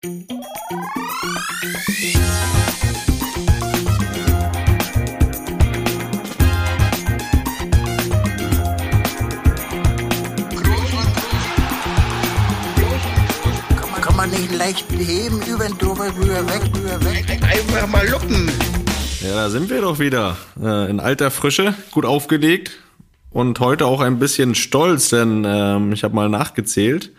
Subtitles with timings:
[0.00, 0.12] Kann
[14.16, 17.26] man nicht leicht beheben, über den drüber, rüber, weg, rüber, weg.
[17.42, 18.48] Einfach mal luppen.
[19.20, 20.36] Ja, da sind wir doch wieder.
[20.62, 22.70] Äh, in alter Frische, gut aufgelegt
[23.30, 27.10] und heute auch ein bisschen stolz, denn ähm, ich habe mal nachgezählt.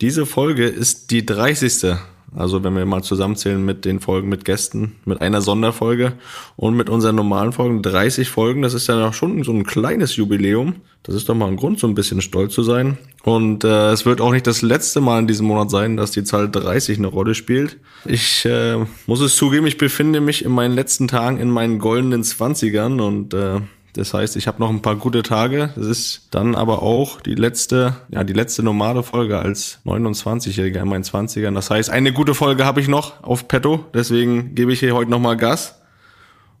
[0.00, 1.96] Diese Folge ist die 30.
[2.34, 6.12] Also wenn wir mal zusammenzählen mit den Folgen mit Gästen, mit einer Sonderfolge
[6.56, 10.74] und mit unseren normalen Folgen, 30 Folgen, das ist ja schon so ein kleines Jubiläum.
[11.02, 12.98] Das ist doch mal ein Grund, so ein bisschen stolz zu sein.
[13.22, 16.24] Und äh, es wird auch nicht das letzte Mal in diesem Monat sein, dass die
[16.24, 17.78] Zahl 30 eine Rolle spielt.
[18.04, 22.22] Ich äh, muss es zugeben, ich befinde mich in meinen letzten Tagen in meinen goldenen
[22.22, 23.60] Zwanzigern und äh,
[23.96, 25.70] das heißt, ich habe noch ein paar gute Tage.
[25.74, 30.88] Das ist dann aber auch die letzte, ja, die letzte normale Folge als 29-Jähriger in
[30.88, 31.54] meinen 20ern.
[31.54, 33.86] Das heißt, eine gute Folge habe ich noch auf Petto.
[33.94, 35.80] Deswegen gebe ich hier heute nochmal Gas.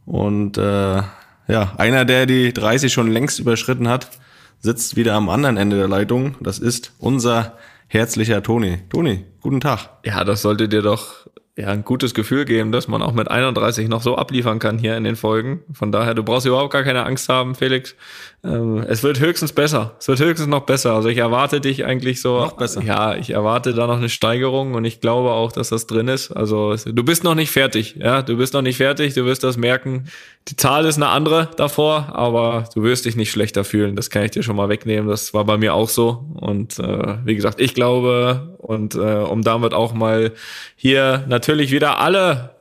[0.06, 1.02] Und äh,
[1.48, 4.08] ja, einer, der die 30 schon längst überschritten hat,
[4.60, 6.36] sitzt wieder am anderen Ende der Leitung.
[6.40, 8.78] Das ist unser herzlicher Toni.
[8.88, 9.90] Toni, guten Tag.
[10.04, 11.26] Ja, das sollte dir doch
[11.56, 14.96] ja, ein gutes Gefühl geben, dass man auch mit 31 noch so abliefern kann hier
[14.96, 15.62] in den Folgen.
[15.72, 17.94] Von daher, du brauchst überhaupt gar keine Angst haben, Felix.
[18.44, 19.96] Ähm, es wird höchstens besser.
[19.98, 20.94] Es wird höchstens noch besser.
[20.94, 22.40] Also ich erwarte dich eigentlich so.
[22.40, 22.82] Noch besser.
[22.82, 26.30] Ja, ich erwarte da noch eine Steigerung und ich glaube auch, dass das drin ist.
[26.32, 27.96] Also du bist noch nicht fertig.
[27.98, 29.14] Ja, du bist noch nicht fertig.
[29.14, 30.06] Du wirst das merken.
[30.48, 33.96] Die Zahl ist eine andere davor, aber du wirst dich nicht schlechter fühlen.
[33.96, 35.08] Das kann ich dir schon mal wegnehmen.
[35.08, 36.24] Das war bei mir auch so.
[36.34, 40.32] Und äh, wie gesagt, ich glaube und äh, um damit auch mal
[40.76, 42.55] hier natürlich wieder alle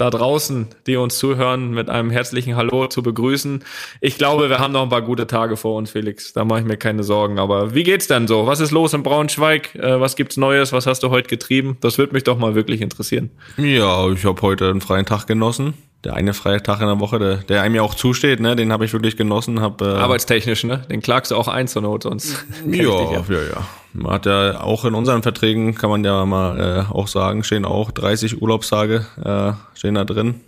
[0.00, 3.62] da draußen, die uns zuhören, mit einem herzlichen Hallo zu begrüßen.
[4.00, 6.32] Ich glaube, wir haben noch ein paar gute Tage vor uns, Felix.
[6.32, 7.38] Da mache ich mir keine Sorgen.
[7.38, 8.46] Aber wie geht's denn so?
[8.46, 9.74] Was ist los in Braunschweig?
[9.74, 10.72] Äh, was gibt's Neues?
[10.72, 11.76] Was hast du heute getrieben?
[11.80, 13.30] Das würde mich doch mal wirklich interessieren.
[13.56, 15.74] Ja, ich habe heute einen freien Tag genossen.
[16.04, 18.72] Der eine freie Tag in der Woche, der, der einem ja auch zusteht, ne, den
[18.72, 19.60] habe ich wirklich genossen.
[19.60, 20.78] Hab, äh, Arbeitstechnisch, ne?
[20.90, 22.46] Den klagst du auch ein zur Not, sonst.
[22.66, 23.66] ja, ja, ja.
[23.92, 27.66] Man hat ja auch in unseren Verträgen, kann man ja mal äh, auch sagen, stehen
[27.66, 30.40] auch 30 Urlaubstage äh, stehen da drin.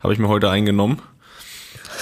[0.00, 1.02] Habe ich mir heute eingenommen.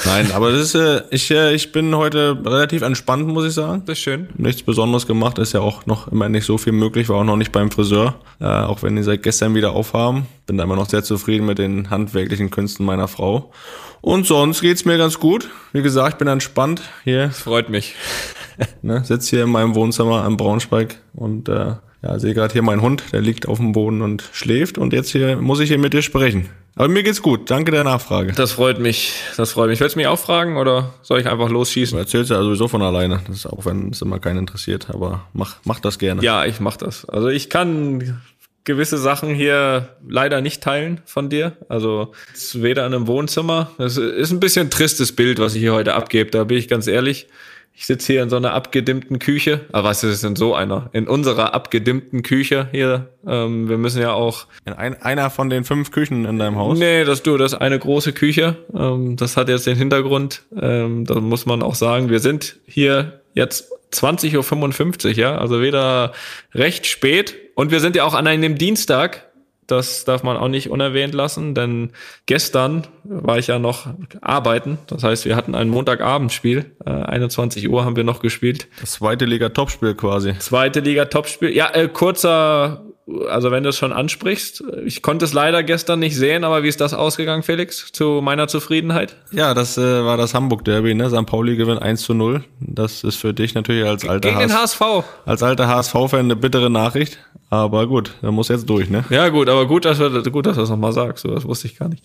[0.04, 3.82] Nein, aber das ist, äh, ich, äh, ich bin heute relativ entspannt, muss ich sagen.
[3.86, 4.28] Das ist schön.
[4.36, 7.36] Nichts Besonderes gemacht, ist ja auch noch immer nicht so viel möglich, war auch noch
[7.36, 10.26] nicht beim Friseur, äh, auch wenn die seit gestern wieder aufhaben.
[10.46, 13.52] Bin da immer noch sehr zufrieden mit den handwerklichen Künsten meiner Frau.
[14.00, 15.50] Und sonst geht's mir ganz gut.
[15.72, 17.94] Wie gesagt, ich bin entspannt hier, Freut mich.
[18.82, 22.80] ne, sitze hier in meinem Wohnzimmer am Braunschweig und äh, ja, sehe gerade hier meinen
[22.80, 25.92] Hund, der liegt auf dem Boden und schläft und jetzt hier muss ich hier mit
[25.92, 26.48] dir sprechen.
[26.78, 28.32] Aber mir geht's gut, danke der Nachfrage.
[28.32, 29.12] Das freut mich.
[29.36, 29.80] Das freut mich.
[29.80, 31.98] Willst du mich auch fragen oder soll ich einfach Du losschießen?
[31.98, 35.56] erzählst ja sowieso von alleine, das ist auch wenn es immer keinen interessiert, aber mach,
[35.64, 36.22] mach das gerne.
[36.22, 37.04] Ja, ich mach das.
[37.04, 38.20] Also ich kann
[38.62, 41.56] gewisse Sachen hier leider nicht teilen von dir.
[41.68, 42.12] Also
[42.52, 43.72] weder in einem Wohnzimmer.
[43.78, 46.30] Es ist ein bisschen ein tristes Bild, was ich hier heute abgebe.
[46.30, 47.26] Da bin ich ganz ehrlich.
[47.72, 49.60] Ich sitze hier in so einer abgedimmten Küche.
[49.72, 50.90] Aber was ist denn so einer?
[50.92, 53.08] In unserer abgedimmten Küche hier.
[53.26, 56.78] Ähm, wir müssen ja auch In ein, einer von den fünf Küchen in deinem Haus.
[56.78, 58.56] Nee, das du, das ist eine große Küche.
[58.74, 63.20] Ähm, das hat jetzt den Hintergrund, ähm, da muss man auch sagen, wir sind hier
[63.34, 66.12] jetzt 20.55 Uhr, ja, also wieder
[66.54, 67.36] recht spät.
[67.54, 69.27] Und wir sind ja auch an einem Dienstag.
[69.68, 71.90] Das darf man auch nicht unerwähnt lassen, denn
[72.24, 73.86] gestern war ich ja noch
[74.22, 74.78] arbeiten.
[74.86, 76.64] Das heißt, wir hatten ein Montagabendspiel.
[76.84, 78.66] Äh, 21 Uhr haben wir noch gespielt.
[78.80, 80.36] Das zweite Liga-Topspiel quasi.
[80.38, 81.54] Zweite Liga Topspiel.
[81.54, 82.82] Ja, äh, kurzer,
[83.28, 86.68] also wenn du es schon ansprichst, ich konnte es leider gestern nicht sehen, aber wie
[86.68, 87.90] ist das ausgegangen, Felix?
[87.92, 89.16] Zu meiner Zufriedenheit?
[89.30, 91.08] Ja, das äh, war das Hamburg-Derby, ne?
[91.08, 91.26] St.
[91.26, 92.44] Pauli gewinnt 1 zu 0.
[92.60, 95.04] Das ist für dich natürlich als alter, Gegen den HS HSV.
[95.24, 97.18] als alter HSV-Fan eine bittere Nachricht.
[97.50, 99.06] Aber gut, er muss jetzt durch, ne?
[99.08, 101.22] Ja, gut, aber gut, dass du, gut, dass du das nochmal sagst.
[101.22, 102.04] So, das wusste ich gar nicht.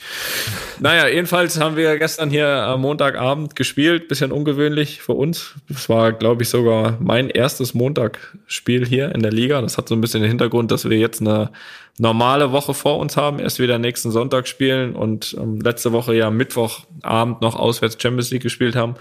[0.79, 4.07] Naja, jedenfalls haben wir gestern hier am Montagabend gespielt.
[4.07, 5.55] Bisschen ungewöhnlich für uns.
[5.69, 9.61] Es war, glaube ich, sogar mein erstes Montagsspiel hier in der Liga.
[9.61, 11.51] Das hat so ein bisschen den Hintergrund, dass wir jetzt eine
[11.99, 13.39] normale Woche vor uns haben.
[13.39, 18.43] Erst wieder nächsten Sonntag spielen und ähm, letzte Woche ja Mittwochabend noch auswärts Champions League
[18.43, 18.95] gespielt haben.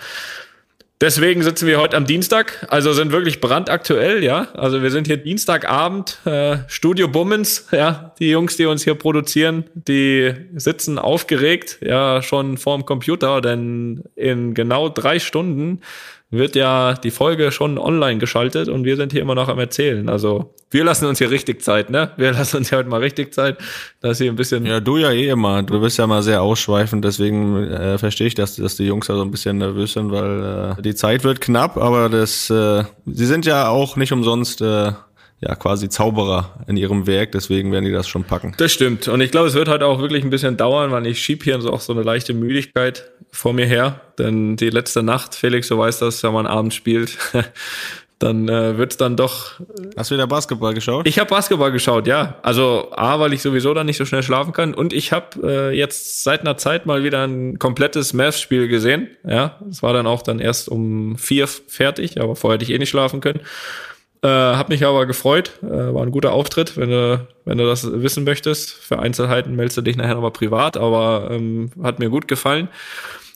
[1.03, 4.47] Deswegen sitzen wir heute am Dienstag, also sind wirklich brandaktuell, ja.
[4.55, 8.15] Also wir sind hier Dienstagabend, äh, Studio Bummens, ja.
[8.21, 14.55] Die Jungs, die uns hier produzieren, die sitzen aufgeregt, ja, schon vorm Computer, denn in
[14.55, 15.81] genau drei Stunden
[16.33, 20.09] wird ja die Folge schon online geschaltet und wir sind hier immer noch am Erzählen.
[20.09, 22.11] Also wir lassen uns hier richtig Zeit, ne?
[22.17, 23.59] Wir lassen uns hier heute mal richtig Zeit,
[24.01, 25.63] dass hier ein bisschen Ja, du ja eh immer.
[25.63, 29.15] Du bist ja mal sehr ausschweifend, deswegen äh, verstehe ich, dass, dass die Jungs da
[29.15, 33.27] so ein bisschen nervös sind, weil äh, die Zeit wird knapp, aber das, äh, sie
[33.27, 34.93] sind ja auch nicht umsonst äh,
[35.43, 38.55] ja quasi Zauberer in ihrem Werk, deswegen werden die das schon packen.
[38.59, 39.09] Das stimmt.
[39.09, 41.61] Und ich glaube, es wird halt auch wirklich ein bisschen dauern, weil ich schieb hier
[41.61, 44.01] so auch so eine leichte Müdigkeit vor mir her.
[44.19, 47.19] Denn die letzte Nacht, Felix, du weißt das, wenn man abends spielt,
[48.21, 49.61] dann äh, wird's dann doch.
[49.97, 51.09] Hast du wieder Basketball geschaut?
[51.09, 52.37] Ich habe Basketball geschaut, ja.
[52.43, 54.75] Also A, weil ich sowieso dann nicht so schnell schlafen kann.
[54.75, 59.09] Und ich habe äh, jetzt seit einer Zeit mal wieder ein komplettes Mavs-Spiel gesehen.
[59.29, 62.79] Ja, es war dann auch dann erst um vier fertig, aber vorher hätte ich eh
[62.79, 63.41] nicht schlafen können.
[64.23, 65.59] Äh, hab mich aber gefreut.
[65.63, 66.77] Äh, war ein guter Auftritt.
[66.77, 70.77] Wenn du, wenn du das wissen möchtest, für Einzelheiten meldest du dich nachher nochmal privat,
[70.77, 72.69] aber ähm, hat mir gut gefallen.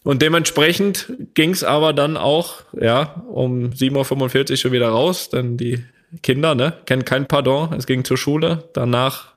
[0.05, 5.56] Und dementsprechend ging es aber dann auch, ja, um 7.45 Uhr schon wieder raus, denn
[5.56, 5.85] die
[6.23, 7.73] Kinder, ne, kennen kein Pardon.
[7.73, 8.69] Es ging zur Schule.
[8.73, 9.36] Danach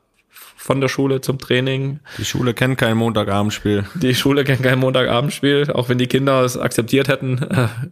[0.59, 2.01] von der Schule zum Training.
[2.17, 3.85] Die Schule kennt kein Montagabendspiel.
[3.95, 7.39] Die Schule kennt kein Montagabendspiel, auch wenn die Kinder es akzeptiert hätten,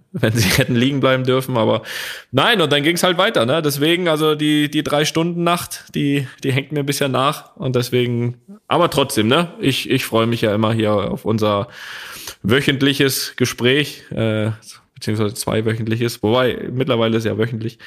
[0.12, 1.56] wenn sie hätten liegen bleiben dürfen.
[1.56, 1.84] Aber
[2.32, 3.46] nein, und dann ging es halt weiter.
[3.46, 3.62] Ne?
[3.62, 7.56] Deswegen, also die, die drei Stunden Nacht, die, die hängt mir ein bisschen nach.
[7.56, 8.36] Und deswegen,
[8.68, 11.70] aber trotzdem, ne, ich, ich freue mich ja immer hier auf unser
[12.44, 14.04] wöchentliches Gespräch.
[14.12, 14.52] Äh,
[14.98, 17.78] beziehungsweise zweiwöchentliches, wobei mittlerweile ist ja wöchentlich.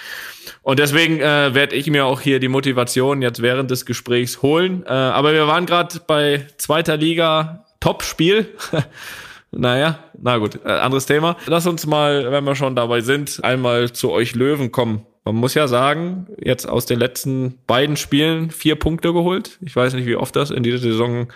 [0.63, 4.85] Und deswegen äh, werde ich mir auch hier die Motivation jetzt während des Gesprächs holen.
[4.87, 8.47] Äh, aber wir waren gerade bei zweiter Liga, Top-Spiel.
[9.51, 11.37] naja, na gut, äh, anderes Thema.
[11.47, 15.05] Lass uns mal, wenn wir schon dabei sind, einmal zu euch Löwen kommen.
[15.25, 19.59] Man muss ja sagen, jetzt aus den letzten beiden Spielen vier Punkte geholt.
[19.63, 21.27] Ich weiß nicht, wie oft das in dieser Saison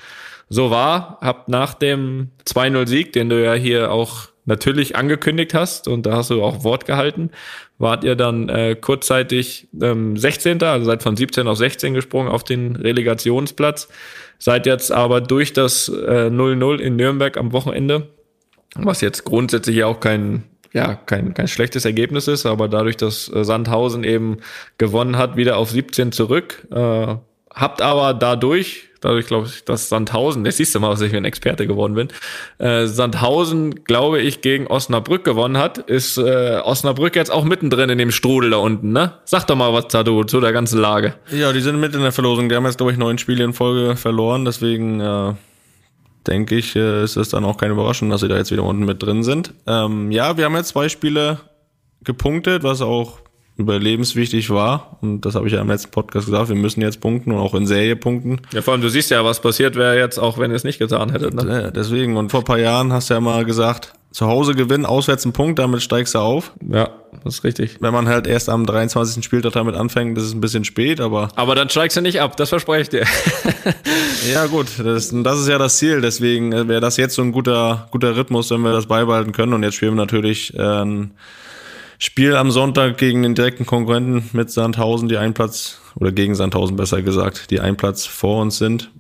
[0.49, 1.19] so war.
[1.21, 6.31] Habt nach dem 2-0-Sieg, den du ja hier auch natürlich angekündigt hast und da hast
[6.31, 7.31] du auch Wort gehalten,
[7.79, 10.63] wart ihr dann äh, kurzzeitig ähm, 16.
[10.63, 13.89] also seid von 17 auf 16 gesprungen auf den Relegationsplatz,
[14.39, 18.09] seid jetzt aber durch das 0-0 äh, in Nürnberg am Wochenende,
[18.75, 20.45] was jetzt grundsätzlich ja auch kein
[20.75, 24.39] ja, kein, kein schlechtes Ergebnis ist, aber dadurch, dass äh, Sandhausen eben
[24.77, 26.67] gewonnen hat, wieder auf 17 zurück.
[26.73, 27.15] Äh,
[27.55, 31.25] habt aber dadurch dadurch glaube ich, dass Sandhausen, das siehst du mal, dass ich ein
[31.25, 32.09] Experte geworden bin,
[32.59, 37.99] äh, Sandhausen, glaube ich, gegen Osnabrück gewonnen hat, ist äh, Osnabrück jetzt auch mittendrin in
[37.99, 39.15] dem Strudel da unten, ne?
[39.25, 41.15] Sag doch mal was da du zu der ganzen Lage.
[41.31, 42.49] Ja, die sind mit in der Verlosung.
[42.49, 45.35] Die haben jetzt, glaube ich, neun Spiele in Folge verloren, deswegen äh,
[46.27, 48.85] denke ich, äh, ist es dann auch keine Überraschung, dass sie da jetzt wieder unten
[48.85, 49.53] mit drin sind.
[49.67, 51.41] Ähm, ja, wir haben jetzt zwei Spiele
[52.03, 53.24] gepunktet, was auch
[53.57, 54.99] überlebenswichtig war.
[55.01, 56.49] Und das habe ich ja im letzten Podcast gesagt.
[56.49, 58.41] Wir müssen jetzt punkten und auch in Serie punkten.
[58.53, 60.79] Ja, vor allem, du siehst ja, was passiert wäre jetzt, auch wenn ihr es nicht
[60.79, 61.35] getan hättet.
[61.35, 61.73] Ne?
[61.75, 62.17] Deswegen.
[62.17, 65.33] Und vor ein paar Jahren hast du ja mal gesagt, zu Hause gewinnen, auswärts einen
[65.33, 66.53] Punkt, damit steigst du auf.
[66.69, 66.91] Ja,
[67.25, 67.79] das ist richtig.
[67.81, 69.25] Wenn man halt erst am 23.
[69.25, 71.29] Spieltag damit anfängt, das ist ein bisschen spät, aber.
[71.35, 73.05] Aber dann steigst du nicht ab, das verspreche ich dir.
[74.33, 76.01] ja, gut, das, das ist ja das Ziel.
[76.01, 79.53] Deswegen wäre das jetzt so ein guter, guter Rhythmus, wenn wir das beibehalten können.
[79.53, 80.85] Und jetzt spielen wir natürlich äh,
[81.99, 86.77] Spiel am Sonntag gegen den direkten Konkurrenten mit Sandhausen, die ein Platz, oder gegen Sandhausen
[86.77, 88.91] besser gesagt, die ein Platz vor uns sind.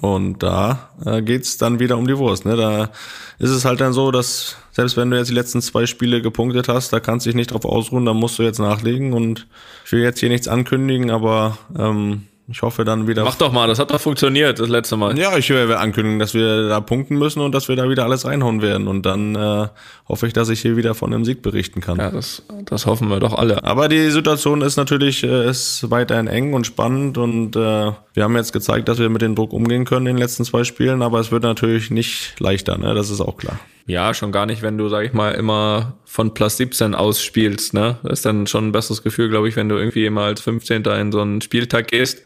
[0.00, 2.44] Und da äh, geht's dann wieder um die Wurst.
[2.44, 2.56] Ne?
[2.56, 2.90] Da
[3.38, 6.68] ist es halt dann so, dass selbst wenn du jetzt die letzten zwei Spiele gepunktet
[6.68, 9.12] hast, da kannst du dich nicht drauf ausruhen, da musst du jetzt nachlegen.
[9.12, 9.48] Und
[9.84, 13.24] ich will jetzt hier nichts ankündigen, aber ähm, ich hoffe dann wieder.
[13.24, 15.16] Mach doch mal, das hat doch funktioniert das letzte Mal.
[15.16, 18.24] Ja, ich werde ankündigen, dass wir da punkten müssen und dass wir da wieder alles
[18.24, 18.88] reinhauen werden.
[18.88, 19.68] Und dann äh,
[20.08, 21.98] hoffe ich, dass ich hier wieder von einem Sieg berichten kann.
[21.98, 23.62] Ja, das, das hoffen wir doch alle.
[23.62, 28.36] Aber die Situation ist natürlich äh, ist weiterhin eng und spannend und äh, wir haben
[28.36, 31.20] jetzt gezeigt, dass wir mit dem Druck umgehen können in den letzten zwei Spielen, aber
[31.20, 32.94] es wird natürlich nicht leichter, ne?
[32.94, 33.60] Das ist auch klar.
[33.90, 37.98] Ja, schon gar nicht, wenn du, sag ich mal, immer von plus 17 ausspielst, ne?
[38.04, 40.84] Das ist dann schon ein besseres Gefühl, glaube ich, wenn du irgendwie immer als 15.
[40.84, 42.24] in so einen Spieltag gehst,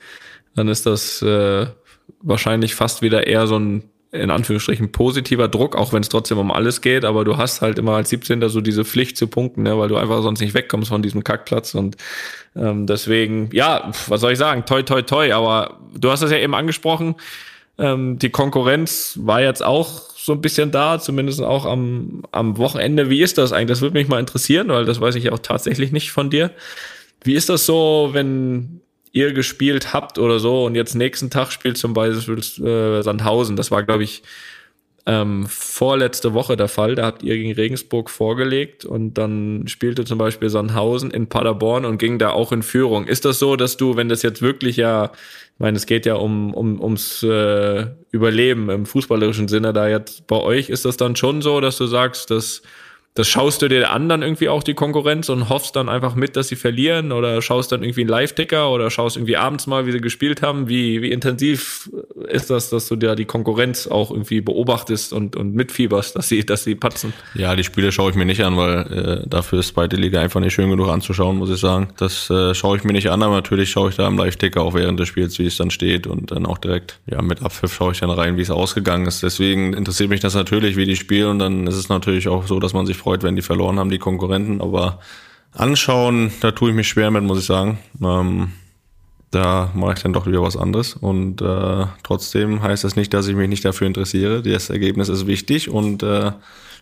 [0.54, 1.66] dann ist das äh,
[2.20, 6.52] wahrscheinlich fast wieder eher so ein in Anführungsstrichen positiver Druck, auch wenn es trotzdem um
[6.52, 8.48] alles geht, aber du hast halt immer als 17.
[8.48, 11.74] so diese Pflicht zu punkten, ne, weil du einfach sonst nicht wegkommst von diesem Kackplatz
[11.74, 11.96] und
[12.54, 16.38] ähm, deswegen, ja, was soll ich sagen, toi, toi, toi, aber du hast es ja
[16.38, 17.16] eben angesprochen,
[17.78, 23.10] ähm, die Konkurrenz war jetzt auch so ein bisschen da, zumindest auch am, am Wochenende.
[23.10, 23.68] Wie ist das eigentlich?
[23.68, 26.50] Das würde mich mal interessieren, weil das weiß ich auch tatsächlich nicht von dir.
[27.22, 28.80] Wie ist das so, wenn
[29.12, 33.56] ihr gespielt habt oder so und jetzt nächsten Tag spielt zum Beispiel äh, Sandhausen?
[33.56, 34.22] Das war, glaube ich,
[35.06, 36.94] ähm, vorletzte Woche der Fall.
[36.94, 41.98] Da habt ihr gegen Regensburg vorgelegt und dann spielte zum Beispiel Sandhausen in Paderborn und
[41.98, 43.06] ging da auch in Führung.
[43.06, 45.12] Ist das so, dass du, wenn das jetzt wirklich ja,
[45.54, 50.26] ich meine, es geht ja um, um ums äh, Überleben im fußballerischen Sinne da jetzt
[50.26, 52.62] bei euch, ist das dann schon so, dass du sagst, dass
[53.14, 56.34] das schaust du dir an dann irgendwie auch die Konkurrenz und hoffst dann einfach mit,
[56.34, 59.92] dass sie verlieren oder schaust dann irgendwie einen Live-Ticker oder schaust irgendwie abends mal, wie
[59.92, 60.68] sie gespielt haben.
[60.68, 61.88] Wie, wie intensiv
[62.28, 66.44] ist das, dass du da die Konkurrenz auch irgendwie beobachtest und, und mitfieberst, dass sie,
[66.44, 67.12] dass sie patzen?
[67.34, 70.40] Ja, die Spiele schaue ich mir nicht an, weil äh, dafür ist zweite Liga einfach
[70.40, 71.90] nicht schön genug anzuschauen, muss ich sagen.
[71.96, 74.74] Das äh, schaue ich mir nicht an, aber natürlich schaue ich da im Live-Ticker auch
[74.74, 77.92] während des Spiels, wie es dann steht und dann auch direkt, ja, mit Abpfiff schaue
[77.92, 79.22] ich dann rein, wie es ausgegangen ist.
[79.22, 82.58] Deswegen interessiert mich das natürlich, wie die spielen und dann ist es natürlich auch so,
[82.58, 84.98] dass man sich freut, wenn die verloren haben, die Konkurrenten, aber
[85.52, 87.78] anschauen, da tue ich mich schwer mit, muss ich sagen.
[88.02, 88.52] Ähm,
[89.30, 90.94] da mache ich dann doch wieder was anderes.
[90.94, 94.42] Und äh, trotzdem heißt das nicht, dass ich mich nicht dafür interessiere.
[94.42, 96.32] Das Ergebnis ist wichtig und äh,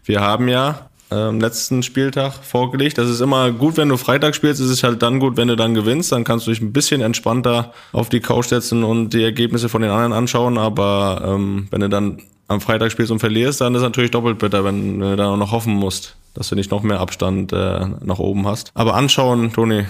[0.05, 2.99] wir haben ja am letzten Spieltag vorgelegt.
[2.99, 4.61] Das ist immer gut, wenn du Freitag spielst.
[4.61, 6.13] Es ist halt dann gut, wenn du dann gewinnst.
[6.13, 9.83] Dann kannst du dich ein bisschen entspannter auf die Couch setzen und die Ergebnisse von
[9.83, 10.59] den anderen anschauen.
[10.59, 14.65] Aber ähm, wenn du dann am Freitag spielst und verlierst, dann ist natürlich doppelt bitter,
[14.65, 18.19] wenn du dann auch noch hoffen musst, dass du nicht noch mehr Abstand äh, nach
[18.19, 18.71] oben hast.
[18.75, 19.87] Aber anschauen, Toni,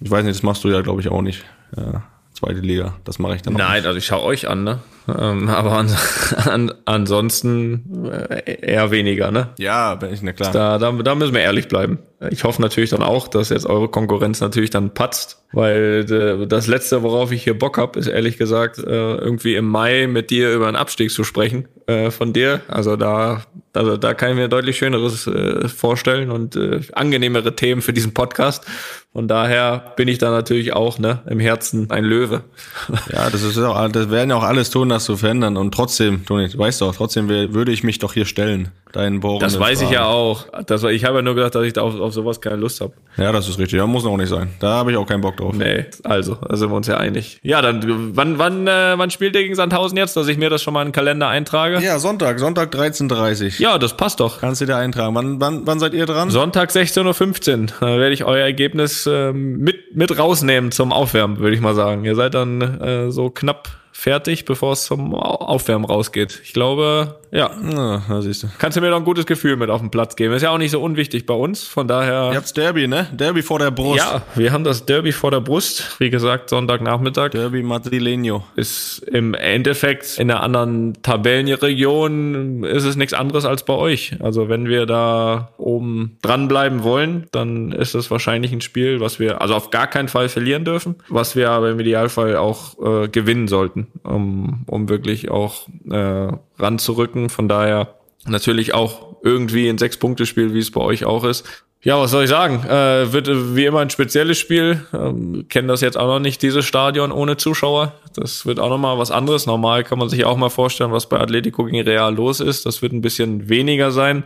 [0.00, 1.44] ich weiß nicht, das machst du ja, glaube ich, auch nicht.
[1.76, 2.02] Ja,
[2.36, 3.86] zweite Liga, das mache ich dann Nein, nicht.
[3.86, 4.80] also ich schaue euch an, ne?
[5.08, 5.96] Ähm, aber an,
[6.44, 9.48] an, ansonsten äh, eher weniger, ne?
[9.58, 10.52] Ja, bin ich, na klar.
[10.52, 11.98] Da, da, da müssen wir ehrlich bleiben.
[12.30, 16.66] Ich hoffe natürlich dann auch, dass jetzt eure Konkurrenz natürlich dann patzt, weil äh, das
[16.66, 18.82] Letzte, worauf ich hier Bock habe, ist ehrlich gesagt, äh,
[19.16, 22.60] irgendwie im Mai mit dir über einen Abstieg zu sprechen äh, von dir.
[22.68, 25.30] Also da, also da kann ich mir deutlich Schöneres
[25.74, 26.58] vorstellen und
[26.94, 28.64] angenehmere Themen für diesen Podcast.
[29.12, 32.42] Von daher bin ich da natürlich auch ne, im Herzen ein Löwe.
[33.12, 35.56] Ja, das ist auch, das werden ja auch alles tun, das zu verändern.
[35.56, 39.40] Und trotzdem, Toni, du weißt doch, trotzdem würde ich mich doch hier stellen, deinen Bohren.
[39.40, 40.46] Das weiß ich ja auch.
[40.66, 42.92] Das, ich habe ja nur gedacht, dass ich da auf, auf sowas keine Lust habe.
[43.16, 43.78] Ja, das ist richtig.
[43.78, 44.50] Ja, muss auch nicht sein.
[44.60, 45.54] Da habe ich auch keinen Bock drauf.
[45.54, 47.38] Nee, also, da sind wir uns ja einig.
[47.42, 50.62] Ja, dann, wann, wann, äh, wann spielt ihr gegen Sandhausen jetzt, dass ich mir das
[50.62, 51.80] schon mal in den Kalender eintrage?
[51.80, 54.40] Ja, Sonntag, Sonntag 13.30 Ja, das passt doch.
[54.40, 55.14] Kannst du dir eintragen.
[55.14, 56.30] Wann, wann, wann seid ihr dran?
[56.30, 57.66] Sonntag 16.15 Uhr.
[57.80, 62.04] Da werde ich euer Ergebnis ähm, mit, mit rausnehmen zum Aufwärmen, würde ich mal sagen.
[62.04, 66.40] Ihr seid dann äh, so knapp fertig, bevor es zum Aufwärmen rausgeht.
[66.44, 67.50] Ich glaube, ja.
[67.60, 68.48] Na, da siehst du.
[68.58, 70.34] Kannst du mir doch ein gutes Gefühl mit auf den Platz geben.
[70.34, 72.30] Ist ja auch nicht so unwichtig bei uns, von daher.
[72.30, 73.08] Ihr habt's Derby, ne?
[73.12, 73.98] Derby vor der Brust.
[73.98, 75.96] Ja, wir haben das Derby vor der Brust.
[75.98, 77.30] Wie gesagt, Sonntagnachmittag.
[77.30, 78.42] Derby Madrileño.
[78.54, 84.16] Ist im Endeffekt in einer anderen Tabellenregion ist es nichts anderes als bei euch.
[84.20, 89.40] Also wenn wir da oben dranbleiben wollen, dann ist es wahrscheinlich ein Spiel, was wir
[89.40, 93.48] also auf gar keinen Fall verlieren dürfen, was wir aber im Idealfall auch äh, gewinnen
[93.48, 96.28] sollten, um, um wirklich auch äh,
[96.58, 97.28] ranzurücken.
[97.28, 97.94] Von daher
[98.26, 101.44] natürlich auch irgendwie ein Sechs-Punkte-Spiel, wie es bei euch auch ist.
[101.82, 102.64] Ja, was soll ich sagen?
[102.64, 104.84] Äh, wird äh, wie immer ein spezielles Spiel.
[104.92, 107.92] Ähm, kennen das jetzt auch noch nicht, dieses Stadion ohne Zuschauer.
[108.14, 109.46] Das wird auch nochmal was anderes.
[109.46, 112.66] Normal kann man sich auch mal vorstellen, was bei Atletico gegen Real los ist.
[112.66, 114.24] Das wird ein bisschen weniger sein.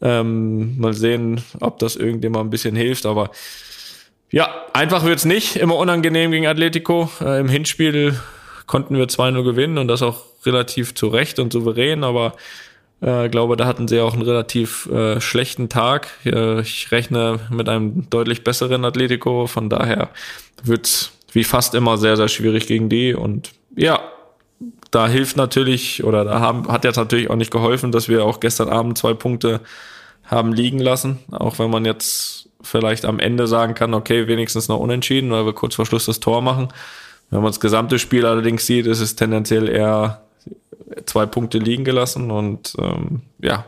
[0.00, 3.04] Ähm, mal sehen, ob das irgendjemand ein bisschen hilft.
[3.04, 3.30] Aber
[4.30, 5.56] ja, einfach wird's nicht.
[5.56, 7.10] Immer unangenehm gegen Atletico.
[7.20, 8.16] Äh, Im Hinspiel
[8.66, 12.34] konnten wir 2-0 gewinnen und das auch relativ zurecht und souverän, aber
[13.00, 16.08] äh, glaube, da hatten sie auch einen relativ äh, schlechten Tag.
[16.24, 20.10] Äh, ich rechne mit einem deutlich besseren Atletico, von daher
[20.62, 23.14] wird's wie fast immer sehr, sehr schwierig gegen die.
[23.14, 24.00] Und ja,
[24.90, 28.38] da hilft natürlich, oder da haben, hat jetzt natürlich auch nicht geholfen, dass wir auch
[28.38, 29.60] gestern Abend zwei Punkte
[30.24, 31.18] haben liegen lassen.
[31.32, 35.54] Auch wenn man jetzt vielleicht am Ende sagen kann, okay, wenigstens noch unentschieden, weil wir
[35.54, 36.68] kurz vor Schluss das Tor machen.
[37.32, 40.20] Wenn man das gesamte Spiel allerdings sieht, ist es tendenziell eher
[41.06, 43.64] zwei Punkte liegen gelassen und ähm, ja.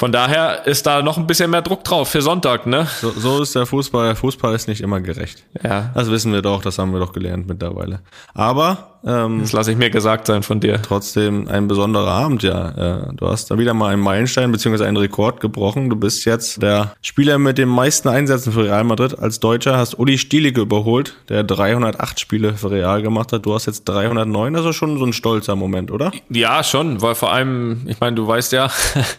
[0.00, 2.86] Von daher ist da noch ein bisschen mehr Druck drauf für Sonntag, ne?
[3.02, 4.16] So, so ist der Fußball.
[4.16, 5.44] Fußball ist nicht immer gerecht.
[5.62, 5.90] Ja.
[5.94, 8.00] Das wissen wir doch, das haben wir doch gelernt mittlerweile.
[8.32, 10.80] Aber ähm, Das lasse ich mir gesagt sein von dir.
[10.80, 13.08] trotzdem ein besonderer Abend, ja.
[13.08, 14.84] Äh, Du hast da wieder mal einen Meilenstein bzw.
[14.86, 15.90] einen Rekord gebrochen.
[15.90, 19.18] Du bist jetzt der Spieler mit den meisten Einsätzen für Real Madrid.
[19.18, 23.44] Als Deutscher hast Uli Stielicke überholt, der 308 Spiele für Real gemacht hat.
[23.44, 26.10] Du hast jetzt 309, also schon so ein stolzer Moment, oder?
[26.30, 28.70] Ja, schon, weil vor allem, ich meine, du weißt ja,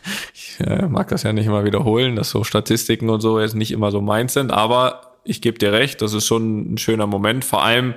[0.62, 3.92] äh, mag das ja nicht immer wiederholen, dass so Statistiken und so jetzt nicht immer
[3.92, 7.64] so meins sind, aber ich gebe dir recht, das ist schon ein schöner Moment, vor
[7.64, 7.94] allem,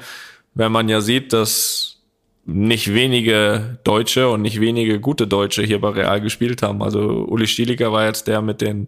[0.55, 1.95] wenn man ja sieht, dass
[2.47, 6.83] nicht wenige Deutsche und nicht wenige gute Deutsche hier bei Real gespielt haben.
[6.83, 8.87] Also Uli Stieliger war jetzt der mit den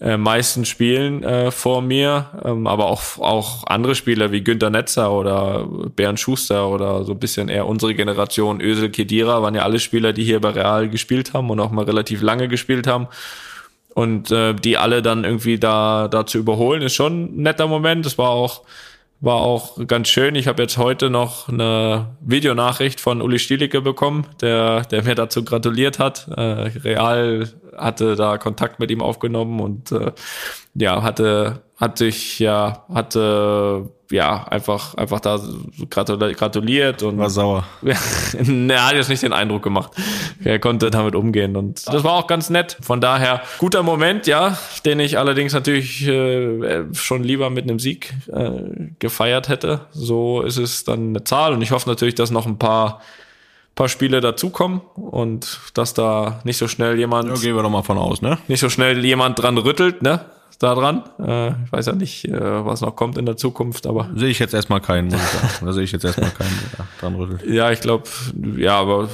[0.00, 5.10] äh, meisten Spielen äh, vor mir, ähm, aber auch, auch andere Spieler wie Günter Netzer
[5.10, 9.78] oder Bernd Schuster oder so ein bisschen eher unsere Generation, Özil Kedira, waren ja alle
[9.78, 13.08] Spieler, die hier bei Real gespielt haben und auch mal relativ lange gespielt haben.
[13.94, 18.04] Und äh, die alle dann irgendwie da, da zu überholen, ist schon ein netter Moment.
[18.04, 18.64] Es war auch,
[19.20, 20.34] war auch ganz schön.
[20.34, 25.44] Ich habe jetzt heute noch eine Videonachricht von Uli Stielicke bekommen, der, der mir dazu
[25.44, 26.28] gratuliert hat.
[26.28, 30.12] Äh, Real hatte da Kontakt mit ihm aufgenommen und äh,
[30.74, 35.40] ja, hatte, hatte ich ja, hatte ja, einfach, einfach da
[35.88, 37.64] gratuliert und war sauer.
[37.82, 39.92] er hat jetzt nicht den Eindruck gemacht.
[40.44, 42.76] Er konnte damit umgehen und das war auch ganz nett.
[42.80, 48.14] Von daher guter Moment, ja, den ich allerdings natürlich äh, schon lieber mit einem Sieg
[48.32, 49.86] äh, gefeiert hätte.
[49.90, 53.00] So ist es dann eine Zahl und ich hoffe natürlich, dass noch ein paar
[53.76, 57.28] paar Spiele dazukommen und dass da nicht so schnell jemand.
[57.28, 58.38] Ja, gehen wir doch mal von aus, ne?
[58.48, 60.24] Nicht so schnell jemand dran rüttelt, ne?
[60.58, 61.04] Da dran.
[61.18, 64.08] Äh, ich weiß ja nicht, äh, was noch kommt in der Zukunft, aber.
[64.14, 65.66] Sehe ich jetzt erstmal keinen, muss ich sagen.
[65.66, 66.58] Da sehe ich jetzt erstmal keinen,
[66.98, 67.46] dran rüttelt.
[67.46, 68.04] Ja, ich glaube,
[68.56, 69.08] ja, aber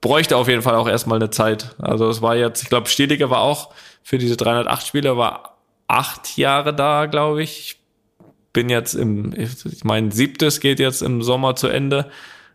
[0.00, 1.74] bräuchte auf jeden Fall auch erstmal eine Zeit.
[1.78, 3.70] Also es war jetzt, ich glaube, Stediger war auch
[4.02, 5.56] für diese 308 Spiele war
[5.88, 7.76] acht Jahre da, glaube ich.
[8.52, 12.10] Bin jetzt im, ich mein siebtes geht jetzt im Sommer zu Ende.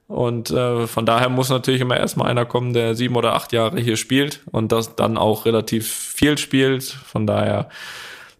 [0.08, 3.80] Und äh, von daher muss natürlich immer erstmal einer kommen, der sieben oder acht Jahre
[3.80, 6.84] hier spielt und das dann auch relativ viel spielt.
[6.84, 7.70] Von daher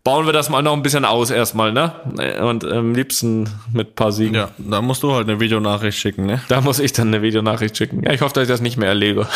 [0.04, 1.94] bauen wir das mal noch ein bisschen aus erstmal, ne?
[2.42, 4.36] Und am liebsten mit paar Siegen.
[4.36, 6.40] Ja, da musst du halt eine Videonachricht schicken, ne?
[6.48, 8.04] Da muss ich dann eine Videonachricht schicken.
[8.04, 9.28] Ja, ich hoffe, dass ich das nicht mehr erlebe.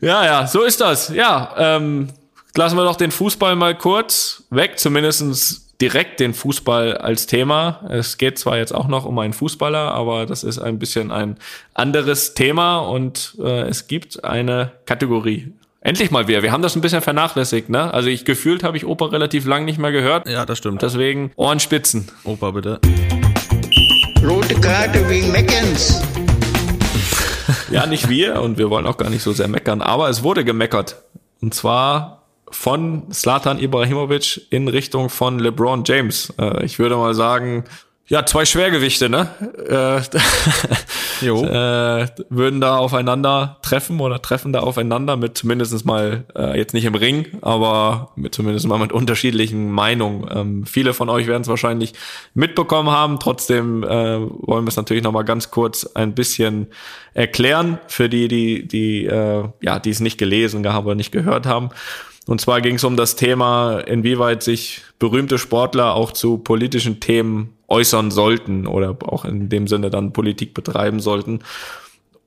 [0.00, 1.08] ja, ja, so ist das.
[1.08, 2.10] Ja, ähm,
[2.54, 7.80] lassen wir doch den Fußball mal kurz weg, zumindestens direkt den Fußball als Thema.
[7.88, 11.36] Es geht zwar jetzt auch noch um einen Fußballer, aber das ist ein bisschen ein
[11.74, 15.52] anderes Thema und äh, es gibt eine Kategorie.
[15.80, 16.42] Endlich mal wieder.
[16.42, 17.94] Wir haben das ein bisschen vernachlässigt, ne?
[17.94, 20.28] Also ich gefühlt habe ich Opa relativ lang nicht mehr gehört.
[20.28, 20.82] Ja, das stimmt.
[20.82, 22.08] Deswegen Ohrenspitzen.
[22.24, 22.80] Opa, bitte.
[24.26, 26.02] Rote Karte wegen Meckens.
[27.70, 30.44] ja, nicht wir und wir wollen auch gar nicht so sehr meckern, aber es wurde
[30.44, 30.96] gemeckert.
[31.40, 32.17] Und zwar
[32.50, 36.32] von Slatan Ibrahimovic in Richtung von LeBron James.
[36.38, 37.64] Äh, ich würde mal sagen,
[38.08, 39.28] ja, zwei Schwergewichte, ne?
[39.68, 40.00] Äh,
[41.26, 41.44] jo.
[41.44, 46.86] äh, würden da aufeinander treffen oder treffen da aufeinander mit zumindestens mal, äh, jetzt nicht
[46.86, 50.26] im Ring, aber mit zumindest mal mit unterschiedlichen Meinungen.
[50.34, 51.92] Ähm, viele von euch werden es wahrscheinlich
[52.32, 53.20] mitbekommen haben.
[53.20, 56.68] Trotzdem äh, wollen wir es natürlich nochmal ganz kurz ein bisschen
[57.12, 61.44] erklären für die, die, die, äh, ja, die es nicht gelesen haben oder nicht gehört
[61.44, 61.68] haben.
[62.28, 67.56] Und zwar ging es um das Thema, inwieweit sich berühmte Sportler auch zu politischen Themen
[67.68, 71.40] äußern sollten oder auch in dem Sinne dann Politik betreiben sollten.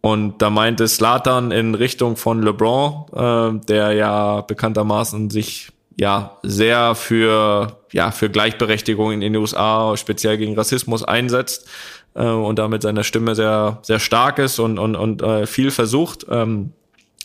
[0.01, 6.95] Und da meinte Slatan in Richtung von LeBron, äh, der ja bekanntermaßen sich ja sehr
[6.95, 11.69] für ja für Gleichberechtigung in den USA speziell gegen Rassismus einsetzt
[12.15, 16.25] äh, und damit seine Stimme sehr sehr stark ist und und und äh, viel versucht.
[16.27, 16.71] Ähm,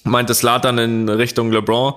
[0.04, 1.94] meinte Slatan in Richtung LeBron,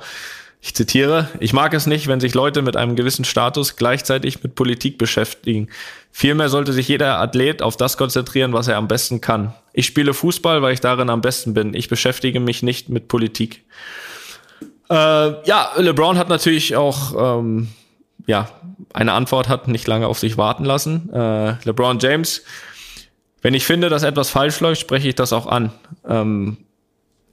[0.62, 4.56] ich zitiere, ich mag es nicht, wenn sich Leute mit einem gewissen Status gleichzeitig mit
[4.56, 5.70] Politik beschäftigen.
[6.12, 9.54] Vielmehr sollte sich jeder Athlet auf das konzentrieren, was er am besten kann.
[9.72, 11.74] Ich spiele Fußball, weil ich darin am besten bin.
[11.74, 13.64] Ich beschäftige mich nicht mit Politik.
[14.90, 17.70] Äh, ja, LeBron hat natürlich auch ähm,
[18.28, 18.50] ja
[18.94, 21.10] eine Antwort hat nicht lange auf sich warten lassen.
[21.14, 22.44] Äh, LeBron James,
[23.42, 25.72] wenn ich finde, dass etwas falsch läuft, spreche ich das auch an.
[26.08, 26.58] Ähm,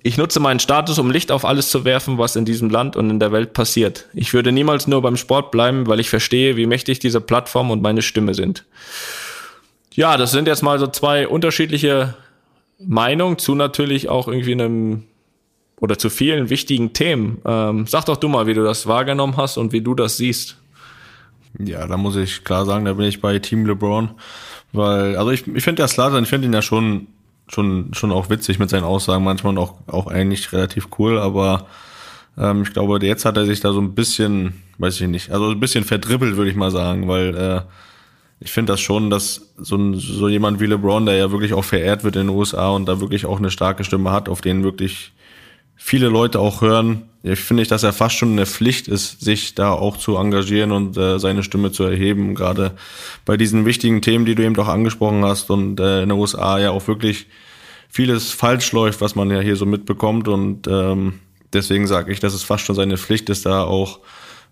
[0.07, 3.11] ich nutze meinen Status, um Licht auf alles zu werfen, was in diesem Land und
[3.11, 4.07] in der Welt passiert.
[4.15, 7.83] Ich würde niemals nur beim Sport bleiben, weil ich verstehe, wie mächtig diese Plattform und
[7.83, 8.65] meine Stimme sind.
[9.95, 12.15] Ja, das sind jetzt mal so zwei unterschiedliche
[12.79, 15.03] Meinungen zu natürlich auch irgendwie einem
[15.81, 17.43] oder zu vielen wichtigen Themen.
[17.45, 20.57] Ähm, sag doch du mal, wie du das wahrgenommen hast und wie du das siehst.
[21.59, 24.11] Ja, da muss ich klar sagen, da bin ich bei Team LeBron,
[24.73, 27.09] weil, also ich, ich finde der Slatan, ich finde ihn ja schon
[27.49, 31.67] schon, schon auch witzig mit seinen Aussagen, manchmal auch, auch eigentlich relativ cool, aber
[32.39, 35.51] ähm, ich glaube, jetzt hat er sich da so ein bisschen, weiß ich nicht, also
[35.51, 37.61] ein bisschen verdribbelt, würde ich mal sagen, weil äh,
[38.41, 42.05] ich finde das schon, dass so, so jemand wie LeBron, der ja wirklich auch verehrt
[42.05, 45.13] wird in den USA und da wirklich auch eine starke Stimme hat, auf den wirklich
[45.75, 47.03] viele Leute auch hören.
[47.29, 50.71] Ich finde ich, dass er fast schon eine Pflicht ist, sich da auch zu engagieren
[50.71, 52.77] und äh, seine Stimme zu erheben, gerade
[53.25, 56.59] bei diesen wichtigen Themen, die du eben doch angesprochen hast und äh, in den USA
[56.61, 57.27] ja auch wirklich
[57.89, 61.15] vieles falsch läuft, was man ja hier so mitbekommt und ähm,
[61.53, 63.99] deswegen sage ich, dass es fast schon seine Pflicht ist, da auch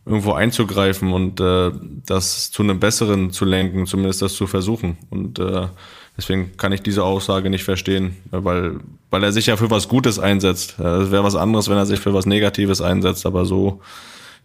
[0.06, 1.70] irgendwo einzugreifen und äh,
[2.06, 5.68] das zu einem Besseren zu lenken, zumindest das zu versuchen und äh,
[6.16, 8.78] Deswegen kann ich diese Aussage nicht verstehen, weil,
[9.10, 10.78] weil er sich ja für was Gutes einsetzt.
[10.78, 13.80] Es wäre was anderes, wenn er sich für was Negatives einsetzt, aber so,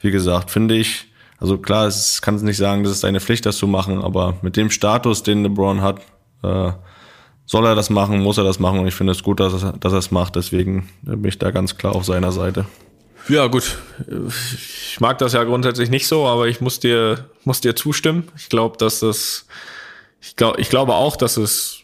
[0.02, 1.06] wie gesagt, finde ich,
[1.38, 4.38] also klar, es kann es nicht sagen, das ist seine Pflicht, das zu machen, aber
[4.42, 6.02] mit dem Status, den LeBron hat,
[6.44, 6.72] äh,
[7.46, 9.74] soll er das machen, muss er das machen und ich finde es gut, dass er,
[9.74, 12.66] dass er es macht, deswegen bin ich da ganz klar auf seiner Seite.
[13.30, 13.78] Ja, gut.
[14.54, 18.28] Ich mag das ja grundsätzlich nicht so, aber ich muss dir, muss dir zustimmen.
[18.36, 19.46] Ich glaube, dass das
[20.22, 21.80] ich, glaub, ich glaube auch, dass es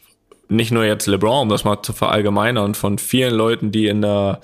[0.50, 4.42] nicht nur jetzt LeBron, um das mal zu verallgemeinern, von vielen Leuten, die in der,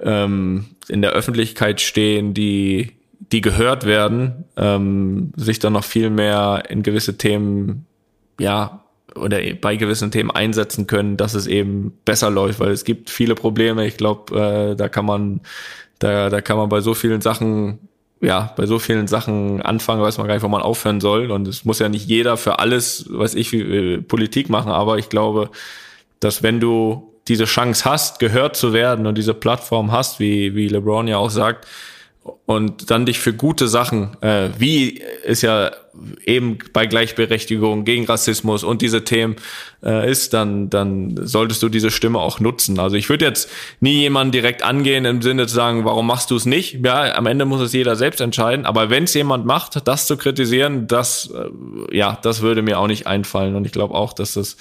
[0.00, 2.92] ähm, in der Öffentlichkeit stehen, die
[3.32, 7.86] die gehört werden, ähm, sich dann noch viel mehr in gewisse Themen,
[8.38, 8.84] ja,
[9.16, 13.34] oder bei gewissen Themen einsetzen können, dass es eben besser läuft, weil es gibt viele
[13.34, 13.86] Probleme.
[13.86, 15.40] Ich glaube, äh, da kann man,
[15.98, 17.88] da, da kann man bei so vielen Sachen,
[18.20, 21.30] ja, bei so vielen Sachen anfangen, weiß man gar nicht, wo man aufhören soll.
[21.30, 25.08] Und es muss ja nicht jeder für alles, weiß ich, äh, Politik machen, aber ich
[25.08, 25.50] glaube,
[26.20, 30.68] dass wenn du diese Chance hast, gehört zu werden und diese Plattform hast, wie, wie
[30.68, 31.66] LeBron ja auch sagt,
[32.46, 35.70] und dann dich für gute Sachen, äh, wie ist ja
[36.24, 39.36] eben bei Gleichberechtigung gegen Rassismus und diese Themen
[39.82, 42.78] äh, ist, dann dann solltest du diese Stimme auch nutzen.
[42.78, 46.36] Also ich würde jetzt nie jemanden direkt angehen im Sinne zu sagen, warum machst du
[46.36, 46.84] es nicht?
[46.84, 48.66] Ja, am Ende muss es jeder selbst entscheiden.
[48.66, 52.88] Aber wenn es jemand macht, das zu kritisieren, das äh, ja, das würde mir auch
[52.88, 53.54] nicht einfallen.
[53.54, 54.56] Und ich glaube auch, dass das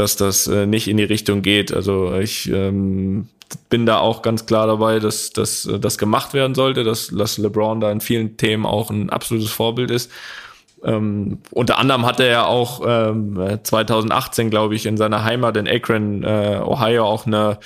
[0.00, 1.74] dass das äh, nicht in die Richtung geht.
[1.74, 3.28] Also ich ähm,
[3.68, 7.80] bin da auch ganz klar dabei, dass, dass das gemacht werden sollte, dass, dass LeBron
[7.80, 10.10] da in vielen Themen auch ein absolutes Vorbild ist.
[10.82, 15.68] Ähm, unter anderem hat er ja auch ähm, 2018, glaube ich, in seiner Heimat in
[15.68, 17.58] Akron, äh, Ohio, auch eine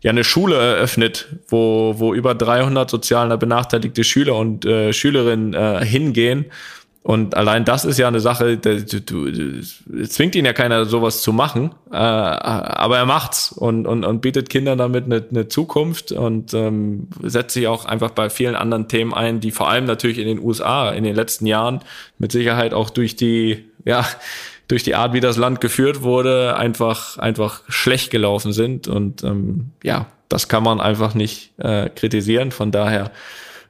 [0.00, 5.84] ja eine Schule eröffnet, wo wo über 300 sozial benachteiligte Schüler und äh, Schülerinnen äh,
[5.84, 6.46] hingehen
[7.08, 9.62] und allein das ist ja eine Sache, du, du, du,
[10.06, 14.50] zwingt ihn ja keiner, sowas zu machen, äh, aber er macht's und, und, und bietet
[14.50, 19.14] Kindern damit eine, eine Zukunft und ähm, setzt sich auch einfach bei vielen anderen Themen
[19.14, 21.80] ein, die vor allem natürlich in den USA in den letzten Jahren
[22.18, 24.06] mit Sicherheit auch durch die, ja,
[24.68, 28.86] durch die Art, wie das Land geführt wurde, einfach, einfach schlecht gelaufen sind.
[28.86, 32.52] Und ähm, ja, das kann man einfach nicht äh, kritisieren.
[32.52, 33.10] Von daher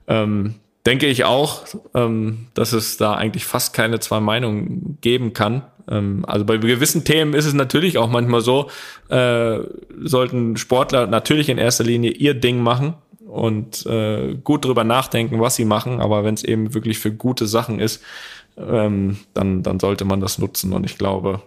[0.08, 1.64] ähm, denke ich auch,
[1.94, 5.62] ähm, dass es da eigentlich fast keine zwei Meinungen geben kann.
[5.90, 8.70] Ähm, also bei gewissen Themen ist es natürlich auch manchmal so,
[9.08, 9.58] äh,
[10.00, 12.94] sollten Sportler natürlich in erster Linie ihr Ding machen
[13.26, 16.00] und äh, gut drüber nachdenken, was sie machen.
[16.00, 18.02] Aber wenn es eben wirklich für gute Sachen ist,
[18.56, 20.72] ähm, dann, dann sollte man das nutzen.
[20.72, 21.42] Und ich glaube,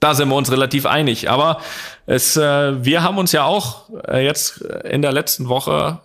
[0.00, 1.30] da sind wir uns relativ einig.
[1.30, 1.60] Aber
[2.06, 6.00] es, äh, wir haben uns ja auch äh, jetzt in der letzten Woche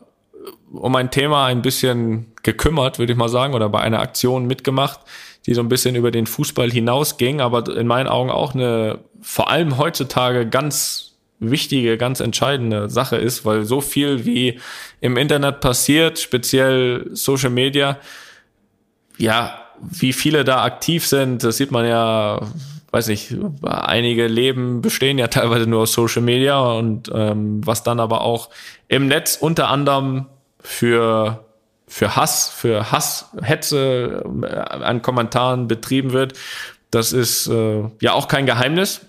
[0.71, 5.01] um ein Thema ein bisschen gekümmert, würde ich mal sagen, oder bei einer Aktion mitgemacht,
[5.45, 9.49] die so ein bisschen über den Fußball hinausging, aber in meinen Augen auch eine vor
[9.49, 14.59] allem heutzutage ganz wichtige, ganz entscheidende Sache ist, weil so viel wie
[15.01, 17.97] im Internet passiert, speziell Social Media,
[19.17, 22.41] ja, wie viele da aktiv sind, das sieht man ja,
[22.91, 27.99] weiß nicht, einige Leben bestehen ja teilweise nur aus Social Media und ähm, was dann
[27.99, 28.49] aber auch
[28.87, 30.25] im Netz unter anderem
[30.59, 31.45] für
[31.89, 36.33] für Hass, für Hass, Hetze äh, an Kommentaren betrieben wird.
[36.91, 39.01] Das ist äh, ja auch kein Geheimnis.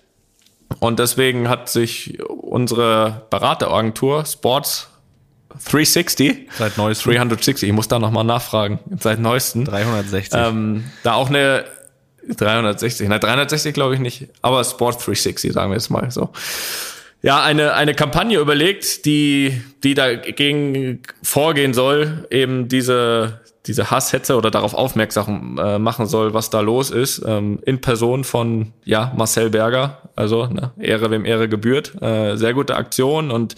[0.78, 4.88] Und deswegen hat sich unsere Berateragentur Sports
[5.64, 11.28] 360 seit neuestem 360, ich muss da nochmal nachfragen, seit neuestem 360 ähm, da auch
[11.28, 11.64] eine
[12.36, 16.30] 360, nein 360 glaube ich nicht, aber Sport 360 sagen wir jetzt mal so.
[17.22, 24.50] Ja, eine, eine Kampagne überlegt, die, die dagegen vorgehen soll, eben diese, diese Hasshetze oder
[24.50, 29.50] darauf aufmerksam äh, machen soll, was da los ist, ähm, in Person von, ja, Marcel
[29.50, 33.54] Berger, also ne, Ehre wem Ehre gebührt, äh, sehr gute Aktion und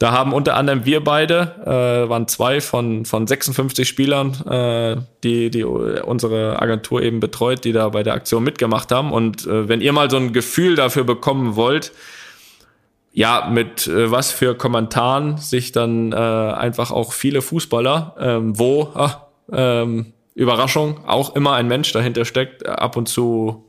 [0.00, 5.50] da haben unter anderem wir beide, äh, waren zwei von, von 56 Spielern, äh, die,
[5.50, 9.12] die unsere Agentur eben betreut, die da bei der Aktion mitgemacht haben.
[9.12, 11.92] Und äh, wenn ihr mal so ein Gefühl dafür bekommen wollt,
[13.12, 18.84] ja, mit äh, was für Kommentaren sich dann äh, einfach auch viele Fußballer, ähm, wo,
[18.94, 23.66] ah, ähm, Überraschung, auch immer ein Mensch dahinter steckt, äh, ab und zu,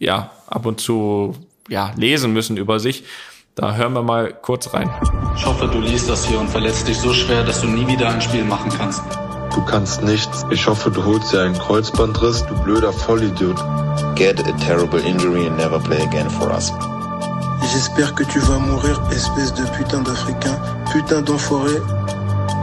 [0.00, 1.36] ja, ab und zu,
[1.68, 3.04] ja, lesen müssen über sich.
[3.58, 4.88] Da hören wir mal kurz rein.
[5.34, 8.08] Ich hoffe, du liest das hier und verletzt dich so schwer, dass du nie wieder
[8.08, 9.02] ein Spiel machen kannst.
[9.52, 10.46] Du kannst nichts.
[10.50, 13.56] Ich hoffe, du holst dir einen Kreuzbandriss, du blöder Vollidiot.
[14.14, 16.72] Get a terrible injury and never play again for us.
[17.72, 20.56] J'espère que tu vas mourir, espèce de putain d'Africain,
[20.92, 21.82] putain d'enfoiré.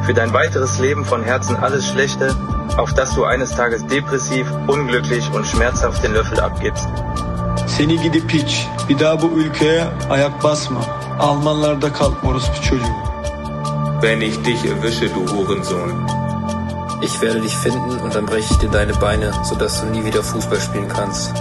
[0.05, 2.33] Für dein weiteres Leben von Herzen alles Schlechte,
[2.77, 6.87] auf dass du eines Tages depressiv, unglücklich und schmerzhaft den Löffel abgibst.
[7.67, 10.81] Seni gidi piç, bir daha bu ülkeye ayak basma.
[11.19, 12.95] Almanlarda kal orospu çocuğu.
[14.01, 16.07] Wenn ich dich erwische, du Hurensohn.
[17.01, 20.23] Ich werde dich finden und dann breche ich dir deine Beine, sodass du nie wieder
[20.23, 21.33] Fußball spielen kannst.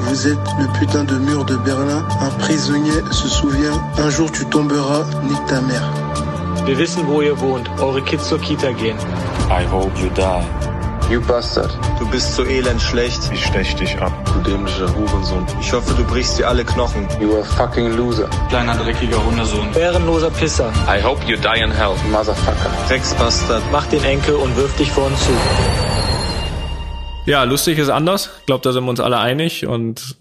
[0.00, 2.02] Vous êtes le putain de mur de Berlin.
[2.20, 5.88] Un prisonnier se souvient, un jour tu tomberas, nique ta mère.
[6.66, 7.68] Wir wissen, wo ihr wohnt.
[7.80, 8.96] Eure Kids zur Kita gehen.
[9.50, 10.75] I hope you die.
[11.08, 11.70] You bastard.
[12.00, 13.30] Du bist so elend schlecht.
[13.32, 15.46] Ich stech dich ab, du dämlicher Hurensohn.
[15.60, 17.06] Ich hoffe, du brichst dir alle Knochen.
[17.20, 18.28] You a fucking loser.
[18.48, 19.72] Kleiner dreckiger Hundesohn.
[19.74, 20.72] Ehrenloser Pisser.
[20.88, 21.94] I hope you die in hell.
[22.10, 22.70] Motherfucker.
[22.88, 23.62] Drecksbastard.
[23.70, 25.30] Mach den Enkel und wirf dich vor uns zu.
[27.24, 28.30] Ja, lustig ist anders.
[28.40, 29.64] Ich glaube, da sind wir uns alle einig.
[29.64, 30.16] Und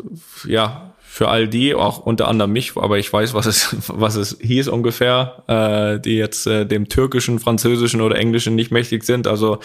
[0.45, 4.37] ja, für all die, auch unter anderem mich, aber ich weiß, was es, was es
[4.41, 9.25] hieß ungefähr, äh, die jetzt äh, dem Türkischen, Französischen oder Englischen nicht mächtig sind.
[9.25, 9.59] Also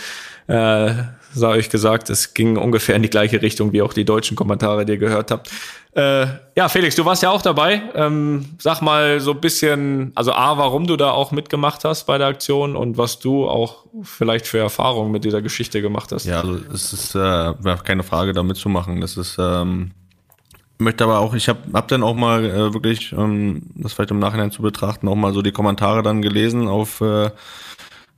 [0.47, 0.93] äh,
[1.35, 4.87] sei euch gesagt, es ging ungefähr in die gleiche Richtung wie auch die deutschen Kommentare,
[4.87, 5.51] die ihr gehört habt.
[5.97, 7.83] Äh, ja, Felix, du warst ja auch dabei.
[7.97, 12.17] Ähm, sag mal so ein bisschen, also A, warum du da auch mitgemacht hast bei
[12.17, 16.27] der Aktion und was du auch vielleicht für Erfahrungen mit dieser Geschichte gemacht hast.
[16.27, 19.01] Ja, also es ist äh, keine Frage, da mitzumachen.
[19.01, 19.91] Das ist ähm,
[20.81, 24.19] möchte aber auch, ich habe hab dann auch mal äh, wirklich, ähm, das vielleicht im
[24.19, 27.31] Nachhinein zu betrachten, auch mal so die Kommentare dann gelesen auf äh,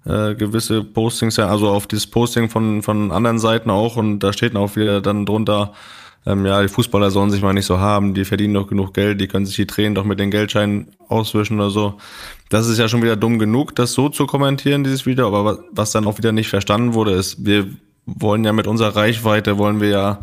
[0.05, 4.57] äh, gewisse Postings, also auf dieses Posting von, von anderen Seiten auch und da steht
[4.57, 5.73] auch wieder dann drunter,
[6.25, 9.21] ähm, ja, die Fußballer sollen sich mal nicht so haben, die verdienen doch genug Geld,
[9.21, 11.95] die können sich die Tränen doch mit den Geldscheinen auswischen oder so.
[12.49, 15.93] Das ist ja schon wieder dumm genug, das so zu kommentieren, dieses Video, aber was
[15.93, 17.67] dann auch wieder nicht verstanden wurde, ist, wir
[18.07, 20.19] wollen ja mit unserer Reichweite, wollen wir ja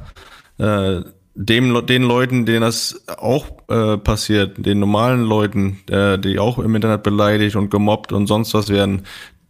[0.58, 1.04] äh,
[1.42, 6.76] dem, den Leuten, denen das auch äh, passiert, den normalen Leuten, äh, die auch im
[6.76, 9.04] Internet beleidigt und gemobbt und sonst was werden,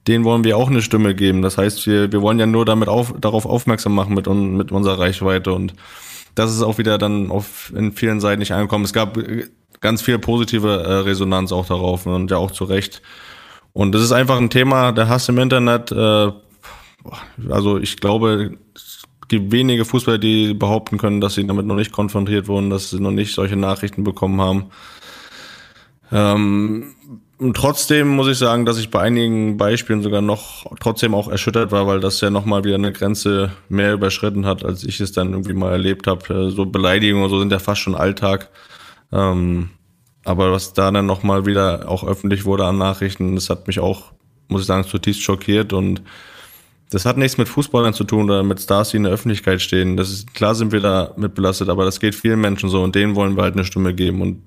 [0.08, 1.42] denen wollen wir auch eine Stimme geben.
[1.42, 5.00] Das heißt, wir, wir wollen ja nur damit auf, darauf aufmerksam machen mit, mit unserer
[5.00, 5.74] Reichweite und
[6.36, 8.86] das ist auch wieder dann auf, in vielen Seiten nicht angekommen.
[8.86, 9.18] Es gab
[9.82, 13.02] ganz viel positive äh, Resonanz auch darauf und ja auch zu Recht.
[13.74, 15.92] Und das ist einfach ein Thema, der Hass im Internet.
[15.92, 16.32] Äh,
[17.50, 18.58] also ich glaube,
[19.30, 23.00] gibt wenige Fußballer, die behaupten können, dass sie damit noch nicht konfrontiert wurden, dass sie
[23.00, 24.66] noch nicht solche Nachrichten bekommen haben.
[26.12, 26.96] Ähm,
[27.38, 31.72] und trotzdem muss ich sagen, dass ich bei einigen Beispielen sogar noch trotzdem auch erschüttert
[31.72, 35.32] war, weil das ja nochmal wieder eine Grenze mehr überschritten hat, als ich es dann
[35.32, 36.52] irgendwie mal erlebt habe.
[36.52, 38.50] So Beleidigungen so sind ja fast schon Alltag.
[39.14, 39.70] Ähm,
[40.26, 44.12] aber was da dann nochmal wieder auch öffentlich wurde an Nachrichten, das hat mich auch,
[44.50, 46.02] muss ich sagen, zutiefst schockiert und
[46.92, 49.96] das hat nichts mit Fußballern zu tun oder mit Stars, die in der Öffentlichkeit stehen.
[49.96, 52.96] Das ist, klar sind wir da mit belastet, aber das geht vielen Menschen so und
[52.96, 54.42] denen wollen wir halt eine Stimme geben und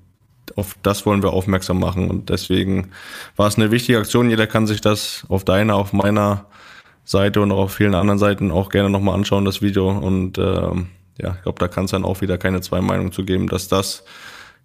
[0.57, 2.91] auf das wollen wir aufmerksam machen und deswegen
[3.37, 4.29] war es eine wichtige Aktion.
[4.29, 6.45] Jeder kann sich das auf deiner, auf meiner
[7.05, 10.87] Seite und auch auf vielen anderen Seiten auch gerne nochmal anschauen, das Video und ähm,
[11.17, 13.69] ja, ich glaube, da kann es dann auch wieder keine zwei Meinungen zu geben, dass
[13.69, 14.03] das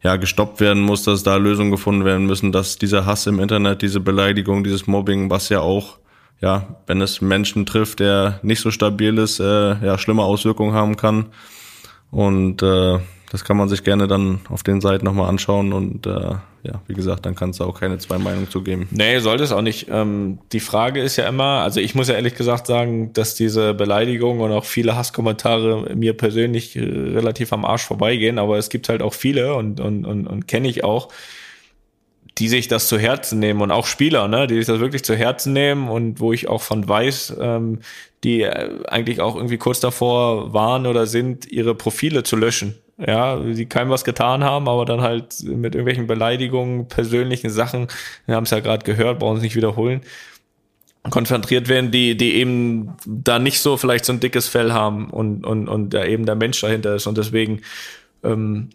[0.03, 3.83] ja gestoppt werden muss, dass da Lösungen gefunden werden müssen, dass dieser Hass im Internet,
[3.83, 5.99] diese Beleidigung, dieses Mobbing, was ja auch
[6.41, 9.45] ja, wenn es Menschen trifft, der nicht so stabil ist, äh,
[9.85, 11.27] ja, schlimme Auswirkungen haben kann.
[12.11, 12.99] Und äh,
[13.31, 16.95] das kann man sich gerne dann auf den Seiten nochmal anschauen und äh, ja, wie
[16.95, 18.89] gesagt, dann kann es auch keine zwei Meinungen zu geben.
[18.91, 19.89] Nee, sollte es auch nicht.
[19.91, 23.75] Ähm, die Frage ist ja immer, also ich muss ja ehrlich gesagt sagen, dass diese
[23.75, 28.89] Beleidigung und auch viele Hasskommentare mir persönlich äh, relativ am Arsch vorbeigehen, aber es gibt
[28.89, 31.09] halt auch viele und, und, und, und kenne ich auch,
[32.39, 35.17] die sich das zu Herzen nehmen und auch Spieler, ne, die sich das wirklich zu
[35.17, 37.81] Herzen nehmen und wo ich auch von weiß, ähm,
[38.25, 42.77] die äh, eigentlich auch irgendwie kurz davor waren oder sind, ihre Profile zu löschen.
[43.05, 47.87] Ja, die keinem was getan haben, aber dann halt mit irgendwelchen Beleidigungen, persönlichen Sachen,
[48.27, 50.01] wir haben es ja gerade gehört, brauchen es nicht wiederholen,
[51.09, 55.47] konzentriert werden, die, die eben da nicht so vielleicht so ein dickes Fell haben und,
[55.47, 57.07] und, und da eben der Mensch dahinter ist.
[57.07, 57.61] Und deswegen
[58.25, 58.71] ähm,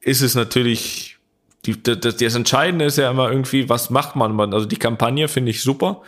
[0.00, 1.17] ist es natürlich
[1.66, 4.38] die, das, das Entscheidende ist ja immer irgendwie, was macht man?
[4.54, 6.02] Also die Kampagne finde ich super.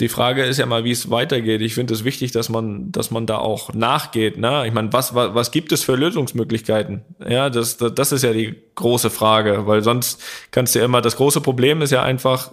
[0.00, 1.60] Die Frage ist ja mal, wie es weitergeht.
[1.60, 4.38] Ich finde es wichtig, dass man, dass man da auch nachgeht.
[4.38, 4.66] Ne?
[4.66, 7.02] Ich meine, was, was, was gibt es für Lösungsmöglichkeiten?
[7.28, 10.22] Ja, das, das, das ist ja die große Frage, weil sonst
[10.52, 12.50] kannst du ja immer, das große Problem ist ja einfach,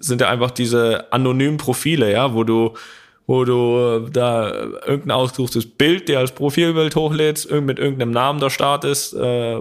[0.00, 2.74] sind ja einfach diese anonymen Profile, ja, wo du
[3.26, 4.50] wo du da
[4.86, 9.58] irgendein ausgesuchtes Bild, der als Profilbild hochlädst, mit irgendeinem Namen da startest, äh,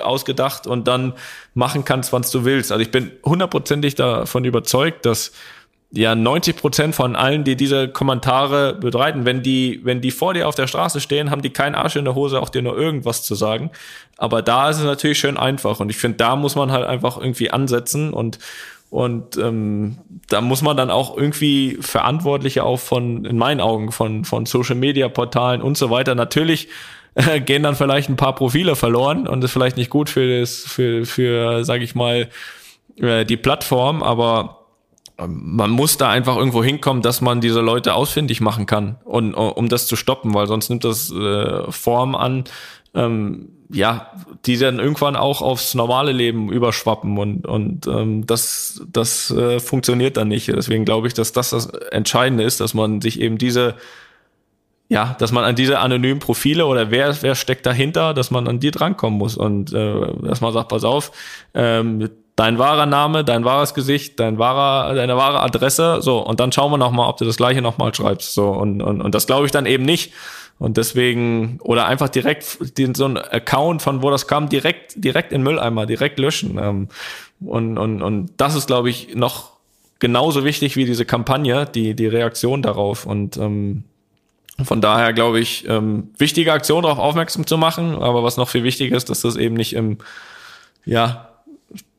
[0.00, 1.14] ausgedacht und dann
[1.54, 2.72] machen kannst, was du willst.
[2.72, 5.32] Also ich bin hundertprozentig davon überzeugt, dass
[5.96, 10.48] ja 90 Prozent von allen, die diese Kommentare betreiten, wenn die, wenn die vor dir
[10.48, 13.22] auf der Straße stehen, haben die keinen Arsch in der Hose, auch dir nur irgendwas
[13.22, 13.70] zu sagen.
[14.16, 17.16] Aber da ist es natürlich schön einfach und ich finde, da muss man halt einfach
[17.16, 18.38] irgendwie ansetzen und
[18.94, 24.24] und ähm, da muss man dann auch irgendwie Verantwortliche auch von, in meinen Augen, von,
[24.24, 26.14] von Social Media Portalen und so weiter.
[26.14, 26.68] Natürlich
[27.16, 30.60] äh, gehen dann vielleicht ein paar Profile verloren und ist vielleicht nicht gut für das,
[30.60, 32.28] für, für, sag ich mal,
[32.94, 34.60] äh, die Plattform, aber
[35.18, 39.34] ähm, man muss da einfach irgendwo hinkommen, dass man diese Leute ausfindig machen kann und
[39.34, 42.44] um das zu stoppen, weil sonst nimmt das äh, Form an,
[42.94, 44.10] ähm, ja,
[44.46, 50.16] die dann irgendwann auch aufs normale Leben überschwappen und, und ähm, das, das äh, funktioniert
[50.16, 50.48] dann nicht.
[50.48, 53.74] Deswegen glaube ich, dass das das Entscheidende ist, dass man sich eben diese
[54.90, 58.60] ja, dass man an diese anonymen Profile oder wer, wer steckt dahinter, dass man an
[58.60, 59.36] die drankommen muss.
[59.36, 61.10] Und äh, dass man sagt, pass auf,
[61.54, 66.18] ähm, dein wahrer Name, dein wahres Gesicht, dein wahrer, deine wahre Adresse, so.
[66.18, 68.50] Und dann schauen wir noch mal, ob du das gleiche noch mal schreibst, so.
[68.50, 70.12] Und und, und das glaube ich dann eben nicht
[70.64, 75.32] und deswegen oder einfach direkt den, so ein Account von wo das kam direkt direkt
[75.32, 76.88] in Mülleimer direkt löschen ähm,
[77.40, 79.54] und und und das ist glaube ich noch
[80.04, 83.06] genauso wichtig wie diese Kampagne, die die Reaktion darauf.
[83.06, 83.84] Und ähm,
[84.62, 88.64] von daher glaube ich, ähm, wichtige Aktion darauf aufmerksam zu machen, aber was noch viel
[88.64, 89.98] wichtiger ist, dass das eben nicht im,
[90.84, 91.30] ja,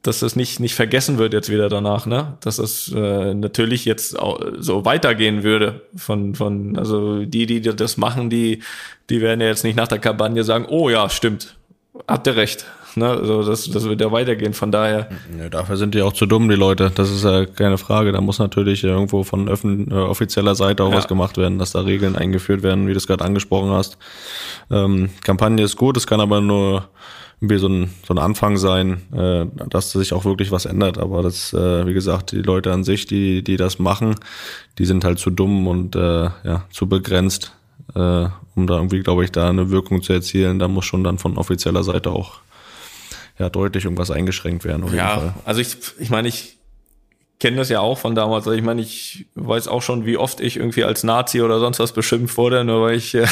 [0.07, 2.37] dass das nicht, nicht vergessen wird jetzt wieder danach, ne?
[2.41, 7.97] Dass das äh, natürlich jetzt auch so weitergehen würde von, von, also die, die das
[7.97, 8.61] machen, die,
[9.09, 11.55] die werden ja jetzt nicht nach der Kampagne sagen, oh ja, stimmt,
[12.07, 12.65] habt ihr recht.
[12.95, 13.09] Ne?
[13.09, 14.53] Also das, das wird ja weitergehen.
[14.53, 15.09] Von daher.
[15.37, 16.91] Ja, dafür sind die auch zu dumm, die Leute.
[16.93, 18.11] Das ist ja keine Frage.
[18.11, 20.97] Da muss natürlich irgendwo von öffn äh, offizieller Seite auch ja.
[20.97, 23.97] was gemacht werden, dass da Regeln eingeführt werden, wie du es gerade angesprochen hast.
[24.71, 26.87] Ähm, Kampagne ist gut, es kann aber nur
[27.45, 30.97] irgendwie so ein, so ein Anfang sein, äh, dass sich auch wirklich was ändert.
[30.97, 34.15] Aber das, äh, wie gesagt, die Leute an sich, die, die das machen,
[34.77, 37.53] die sind halt zu dumm und äh, ja, zu begrenzt,
[37.93, 40.59] äh, um da irgendwie, glaube ich, da eine Wirkung zu erzielen.
[40.59, 42.39] Da muss schon dann von offizieller Seite auch
[43.37, 44.93] ja deutlich irgendwas eingeschränkt werden.
[44.95, 46.57] ja, also ich, ich meine, ich
[47.39, 48.47] kenne das ja auch von damals.
[48.47, 51.79] Also ich meine, ich weiß auch schon, wie oft ich irgendwie als Nazi oder sonst
[51.79, 53.27] was beschimpft wurde, nur weil ich, äh,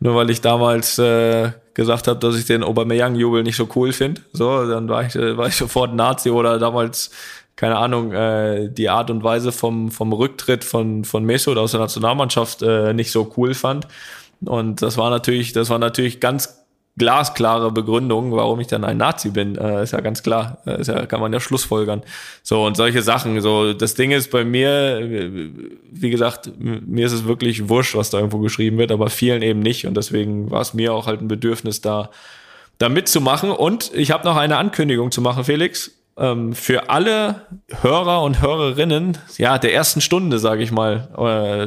[0.00, 4.22] nur weil ich damals äh, gesagt habe, dass ich den Aubameyang-Jubel nicht so cool finde.
[4.32, 7.10] So, dann war ich, äh, war ich sofort Nazi oder damals
[7.56, 11.80] keine Ahnung, äh, die Art und Weise vom, vom Rücktritt von, von Mesut aus der
[11.80, 13.88] Nationalmannschaft äh, nicht so cool fand.
[14.44, 16.65] Und das war natürlich, das war natürlich ganz
[16.98, 19.56] glasklare Begründung, warum ich dann ein Nazi bin.
[19.56, 20.58] Äh, ist ja ganz klar.
[20.66, 22.02] Äh, ist ja, kann man ja schlussfolgern.
[22.42, 23.40] So, und solche Sachen.
[23.40, 25.00] So, das Ding ist bei mir,
[25.90, 29.60] wie gesagt, mir ist es wirklich wurscht, was da irgendwo geschrieben wird, aber vielen eben
[29.60, 29.86] nicht.
[29.86, 32.10] Und deswegen war es mir auch halt ein Bedürfnis, da,
[32.78, 33.50] da mitzumachen.
[33.50, 35.92] Und ich habe noch eine Ankündigung zu machen, Felix.
[36.18, 37.42] Ähm, für alle
[37.82, 41.08] Hörer und Hörerinnen, ja, der ersten Stunde, sage ich mal,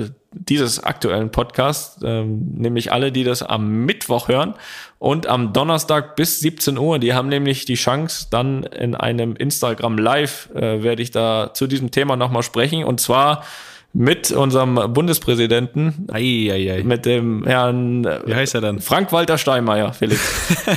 [0.10, 4.54] äh, dieses aktuellen Podcasts, ähm, nämlich alle, die das am Mittwoch hören
[5.00, 7.00] und am Donnerstag bis 17 Uhr.
[7.00, 11.68] Die haben nämlich die Chance, dann in einem Instagram Live äh, werde ich da zu
[11.68, 13.44] diesem Thema nochmal sprechen und zwar
[13.92, 16.84] mit unserem Bundespräsidenten, ei, ei, ei.
[16.84, 18.82] mit dem Herrn Wie heißt er denn?
[18.82, 20.22] Frank-Walter Steinmeier, Felix.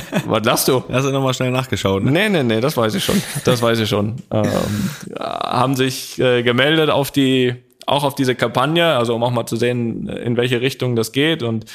[0.25, 0.83] Was lachst du?
[0.91, 2.03] Hast du nochmal schnell nachgeschaut?
[2.03, 2.11] Ne?
[2.11, 3.21] Nee, nee, nee, das weiß ich schon.
[3.45, 4.15] Das weiß ich schon.
[4.33, 4.89] Ähm,
[5.19, 7.53] haben sich äh, gemeldet auf die
[7.85, 11.43] auch auf diese Kampagne, also um auch mal zu sehen, in welche Richtung das geht
[11.43, 11.65] und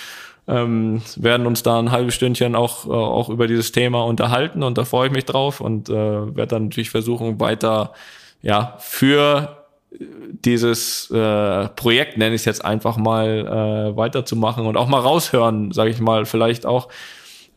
[0.47, 4.79] ähm, werden uns da ein halbes Stündchen auch, äh, auch über dieses Thema unterhalten und
[4.79, 7.93] da freue ich mich drauf und äh, werde dann natürlich versuchen, weiter
[8.41, 9.59] ja für
[9.91, 13.47] dieses äh, Projekt, nenne ich es jetzt einfach mal,
[13.93, 16.89] äh, weiterzumachen und auch mal raushören, sage ich mal, vielleicht auch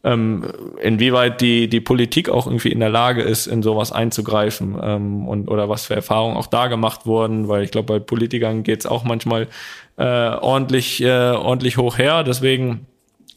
[0.03, 0.45] ähm,
[0.81, 5.47] inwieweit die, die Politik auch irgendwie in der Lage ist, in sowas einzugreifen ähm, und
[5.47, 8.85] oder was für Erfahrungen auch da gemacht wurden, weil ich glaube, bei Politikern geht es
[8.85, 9.47] auch manchmal
[9.97, 12.23] äh, ordentlich, äh, ordentlich hoch her.
[12.23, 12.87] Deswegen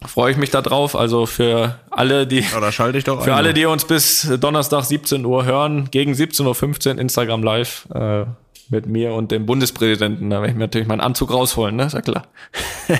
[0.07, 0.96] freue ich mich da drauf.
[0.96, 5.24] Also für alle, die ja, schalte ich doch für alle, die uns bis Donnerstag 17
[5.24, 7.87] Uhr hören, gegen 17.15 Uhr Instagram Live.
[7.94, 8.24] Äh,
[8.70, 10.31] mit mir und dem Bundespräsidenten.
[10.31, 11.87] Da werde ich mir natürlich meinen Anzug rausholen, ne?
[11.87, 12.27] Ist ja klar.
[12.88, 12.96] ja,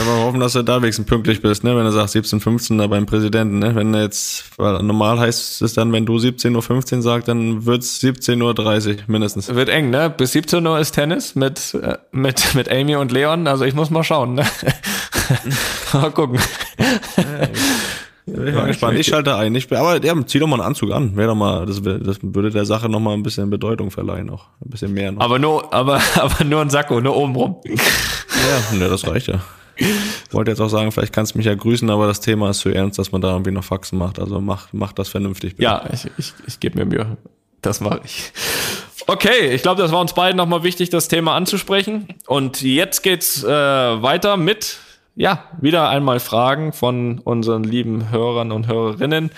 [0.00, 1.76] aber wir hoffen, dass du da wenigstens pünktlich bist, ne?
[1.76, 3.74] Wenn du sagst 17, 15 da beim Präsidenten, ne?
[3.74, 8.88] Wenn jetzt, weil normal heißt es dann, wenn du 17.15 Uhr sagst, dann wird's 17.30
[8.88, 9.54] Uhr mindestens.
[9.54, 10.10] Wird eng, ne?
[10.10, 13.46] Bis 17 Uhr ist Tennis mit, äh, mit, mit Amy und Leon.
[13.46, 14.44] Also ich muss mal schauen, ne?
[15.92, 16.38] mal gucken.
[18.26, 18.98] Ich bin gespannt.
[18.98, 19.54] Ich schalte ein.
[19.54, 21.14] Ich, aber ja, zieh doch mal einen Anzug an.
[21.16, 24.46] Wäre doch mal, das, das würde der Sache noch mal ein bisschen Bedeutung verleihen, auch
[24.64, 25.12] ein bisschen mehr.
[25.12, 25.20] Noch.
[25.20, 27.56] Aber nur, aber, aber nur ein Sakko, nur oben rum.
[27.64, 29.40] Ja, ne, das reicht ja.
[29.76, 32.60] Ich wollte jetzt auch sagen, vielleicht kannst du mich ja grüßen, aber das Thema ist
[32.60, 34.18] so ernst, dass man da irgendwie noch Faxen macht.
[34.18, 35.56] Also mach, mach das vernünftig.
[35.56, 35.64] Bitte.
[35.64, 37.16] Ja, ich, ich, ich gebe mir Mühe.
[37.60, 38.32] Das mache ich.
[39.06, 42.08] Okay, ich glaube, das war uns beiden nochmal wichtig, das Thema anzusprechen.
[42.26, 44.78] Und jetzt geht's äh, weiter mit
[45.16, 49.30] ja, wieder einmal Fragen von unseren lieben Hörern und Hörerinnen.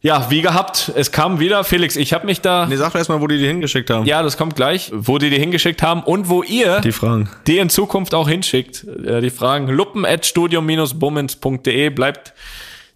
[0.00, 2.66] Ja, wie gehabt, es kam wieder, Felix, ich habe mich da...
[2.66, 4.04] Nee, sag erst mal, wo die die hingeschickt haben.
[4.04, 7.56] Ja, das kommt gleich, wo die die hingeschickt haben und wo ihr die Fragen, die
[7.56, 8.84] in Zukunft auch hinschickt.
[8.84, 12.34] Äh, die Fragen luppen.studium-bummens.de bleibt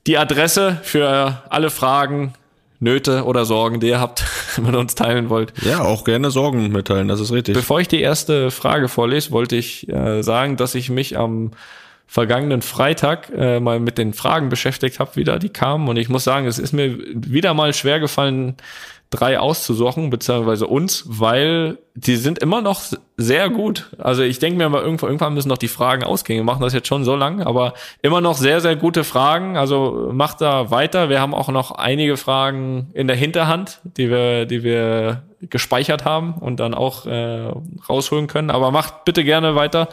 [0.07, 2.35] die Adresse für alle Fragen,
[2.79, 4.27] Nöte oder Sorgen, die ihr habt,
[4.63, 5.55] mit uns teilen wollt.
[5.63, 7.55] Ja, auch gerne Sorgen mitteilen, das ist richtig.
[7.55, 11.53] Bevor ich die erste Frage vorlese, wollte ich äh, sagen, dass ich mich am
[12.11, 15.89] vergangenen Freitag äh, mal mit den Fragen beschäftigt habe, wieder die kamen.
[15.89, 18.57] Und ich muss sagen, es ist mir wieder mal schwer gefallen,
[19.11, 22.81] drei auszusuchen, beziehungsweise uns, weil die sind immer noch
[23.17, 23.91] sehr gut.
[23.99, 26.39] Also ich denke mir mal, irgendwann, irgendwann müssen noch die Fragen ausgehen.
[26.39, 29.57] Wir machen das jetzt schon so lange, aber immer noch sehr, sehr gute Fragen.
[29.57, 31.09] Also macht da weiter.
[31.09, 36.35] Wir haben auch noch einige Fragen in der Hinterhand, die wir, die wir gespeichert haben
[36.35, 37.51] und dann auch äh,
[37.89, 38.51] rausholen können.
[38.51, 39.89] Aber macht bitte gerne weiter.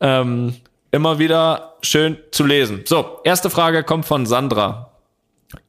[0.00, 0.54] Ähm,
[0.96, 2.82] immer wieder schön zu lesen.
[2.86, 4.90] So, erste Frage kommt von Sandra.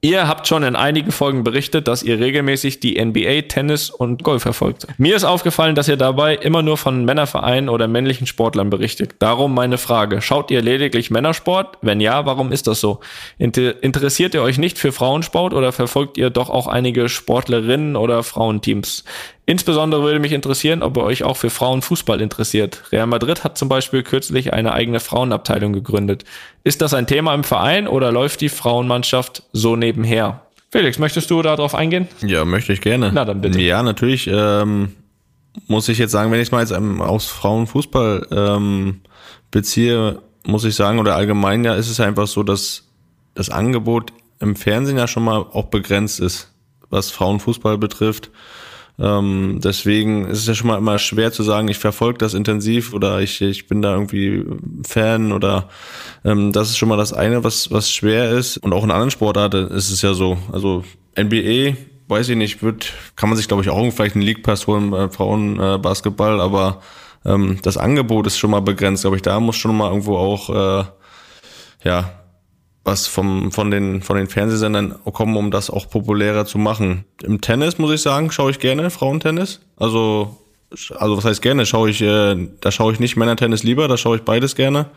[0.02, 4.42] Ihr habt schon in einigen Folgen berichtet, dass ihr regelmäßig die NBA, Tennis und Golf
[4.42, 4.88] verfolgt.
[4.98, 9.16] Mir ist aufgefallen, dass ihr dabei immer nur von Männervereinen oder männlichen Sportlern berichtet.
[9.20, 10.22] Darum meine Frage.
[10.22, 11.78] Schaut ihr lediglich Männersport?
[11.82, 13.02] Wenn ja, warum ist das so?
[13.38, 18.24] Inter interessiert ihr euch nicht für Frauensport oder verfolgt ihr doch auch einige Sportlerinnen oder
[18.24, 19.04] Frauenteams?
[19.50, 22.84] Insbesondere würde mich interessieren, ob ihr euch auch für Frauenfußball interessiert.
[22.92, 26.26] Real Madrid hat zum Beispiel kürzlich eine eigene Frauenabteilung gegründet.
[26.66, 30.42] Ist das ein Thema im Verein oder läuft die Frauenmannschaft so nebenher?
[30.70, 32.10] Felix, möchtest du darauf eingehen?
[32.22, 33.12] Ja, möchte ich gerne.
[33.14, 33.62] Na dann bitte.
[33.62, 34.92] Ja, natürlich ähm,
[35.68, 39.00] muss ich jetzt sagen, wenn ich mal jetzt ähm, aus Frauenfußball ähm,
[39.50, 42.84] beziehe, muss ich sagen, oder allgemein ja, ist es einfach so, dass
[43.34, 46.52] das Angebot im Fernsehen ja schon mal auch begrenzt ist,
[46.90, 48.30] was Frauenfußball betrifft.
[49.00, 52.94] Ähm, deswegen ist es ja schon mal immer schwer zu sagen, ich verfolge das intensiv
[52.94, 54.44] oder ich, ich bin da irgendwie
[54.88, 55.70] Fan oder
[56.26, 58.58] ähm, das ist schon mal das eine, was, was schwer ist.
[58.58, 60.38] Und auch in anderen Sportarten ist es ja so.
[60.52, 60.84] Also
[61.18, 61.76] NBA,
[62.08, 64.90] weiß ich nicht, wird, kann man sich, glaube ich, auch vielleicht einen League Pass holen
[64.90, 66.82] bei Frauenbasketball, äh, aber
[67.24, 69.22] ähm, das Angebot ist schon mal begrenzt, glaube ich.
[69.22, 70.86] Da muss schon mal irgendwo auch äh,
[71.84, 72.12] ja
[72.88, 77.04] was vom, von, den, von den Fernsehsendern kommen, um das auch populärer zu machen.
[77.22, 79.60] Im Tennis, muss ich sagen, schaue ich gerne Frauentennis.
[79.76, 80.38] Also,
[80.96, 81.66] also was heißt gerne?
[81.66, 84.88] Schaue ich, äh, da schaue ich nicht Männertennis lieber, da schaue ich beides gerne.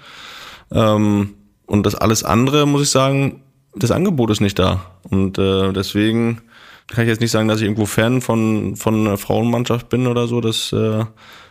[0.70, 1.34] Ähm,
[1.66, 3.42] und das alles andere, muss ich sagen,
[3.74, 4.86] das Angebot ist nicht da.
[5.02, 6.42] Und äh, deswegen
[6.86, 10.28] kann ich jetzt nicht sagen, dass ich irgendwo Fan von, von einer Frauenmannschaft bin oder
[10.28, 10.40] so.
[10.40, 11.04] Das äh,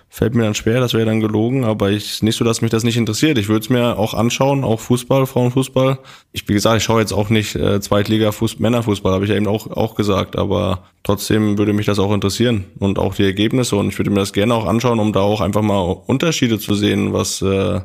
[0.10, 2.84] fällt mir dann schwer, das wäre dann gelogen, aber ich nicht so, dass mich das
[2.84, 3.38] nicht interessiert.
[3.38, 6.00] Ich würde es mir auch anschauen, auch Fußball, Frauenfußball.
[6.32, 9.38] Ich, wie gesagt, ich schaue jetzt auch nicht äh, Zweitliga Fuß Männerfußball, habe ich ja
[9.38, 13.76] eben auch, auch gesagt, aber trotzdem würde mich das auch interessieren und auch die Ergebnisse
[13.76, 16.74] und ich würde mir das gerne auch anschauen, um da auch einfach mal Unterschiede zu
[16.74, 17.82] sehen, was äh,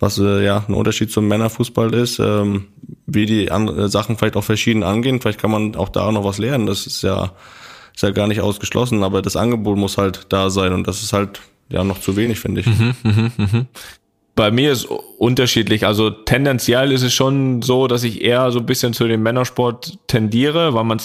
[0.00, 2.68] was äh, ja ein Unterschied zum Männerfußball ist, ähm,
[3.06, 3.50] wie die
[3.88, 5.20] Sachen vielleicht auch verschieden angehen.
[5.20, 6.64] Vielleicht kann man auch da noch was lernen.
[6.64, 7.32] Das ist ja
[7.94, 11.12] ist ja gar nicht ausgeschlossen, aber das Angebot muss halt da sein und das ist
[11.12, 12.66] halt ja noch zu wenig, finde ich.
[12.66, 13.66] Mhm, mh, mh.
[14.34, 15.86] Bei mir ist unterschiedlich.
[15.86, 19.98] Also tendenziell ist es schon so, dass ich eher so ein bisschen zu dem Männersport
[20.06, 21.00] tendiere, weil man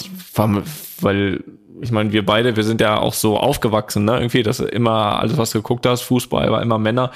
[1.00, 1.44] weil
[1.82, 4.16] ich meine, wir beide, wir sind ja auch so aufgewachsen, ne?
[4.16, 7.10] Irgendwie, dass immer alles, was du geguckt hast, Fußball war immer Männer.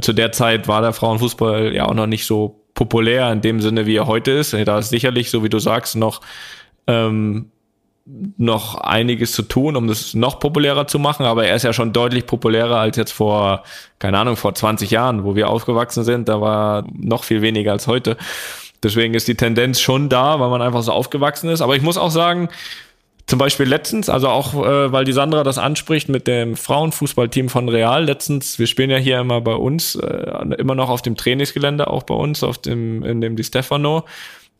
[0.00, 3.86] Zu der Zeit war der Frauenfußball ja auch noch nicht so populär in dem Sinne,
[3.86, 4.52] wie er heute ist.
[4.52, 6.20] Da ist sicherlich, so wie du sagst, noch
[6.86, 7.50] ähm,
[8.06, 11.92] noch einiges zu tun, um das noch populärer zu machen, aber er ist ja schon
[11.92, 13.64] deutlich populärer als jetzt vor,
[13.98, 17.86] keine Ahnung, vor 20 Jahren, wo wir aufgewachsen sind, da war noch viel weniger als
[17.86, 18.18] heute.
[18.82, 21.62] Deswegen ist die Tendenz schon da, weil man einfach so aufgewachsen ist.
[21.62, 22.50] Aber ich muss auch sagen,
[23.26, 27.70] zum Beispiel letztens, also auch äh, weil die Sandra das anspricht mit dem Frauenfußballteam von
[27.70, 31.88] Real, letztens, wir spielen ja hier immer bei uns, äh, immer noch auf dem Trainingsgelände,
[31.88, 34.04] auch bei uns, auf dem, in dem Di Stefano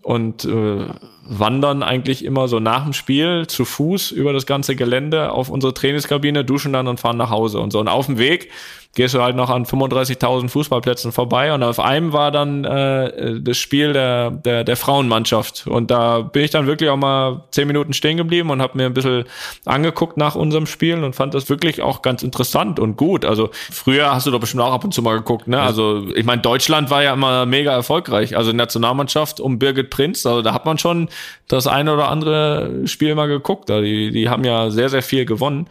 [0.04, 0.86] und äh,
[1.26, 5.72] wandern eigentlich immer so nach dem Spiel zu Fuß über das ganze Gelände auf unsere
[5.72, 7.80] Trainingskabine, duschen dann und fahren nach Hause und so.
[7.80, 8.50] Und auf dem Weg
[8.94, 13.58] gehst du halt noch an 35.000 Fußballplätzen vorbei und auf einem war dann äh, das
[13.58, 17.92] Spiel der, der, der Frauenmannschaft und da bin ich dann wirklich auch mal zehn Minuten
[17.92, 19.24] stehen geblieben und habe mir ein bisschen
[19.64, 23.24] angeguckt nach unserem Spiel und fand das wirklich auch ganz interessant und gut.
[23.24, 25.60] Also früher hast du doch bestimmt auch ab und zu mal geguckt, ne?
[25.60, 30.42] Also ich meine, Deutschland war ja immer mega erfolgreich, also Nationalmannschaft um Birgit Prinz, also
[30.42, 31.08] da hat man schon
[31.48, 33.70] das eine oder andere Spiel mal geguckt.
[33.70, 35.68] Also die, die haben ja sehr, sehr viel gewonnen.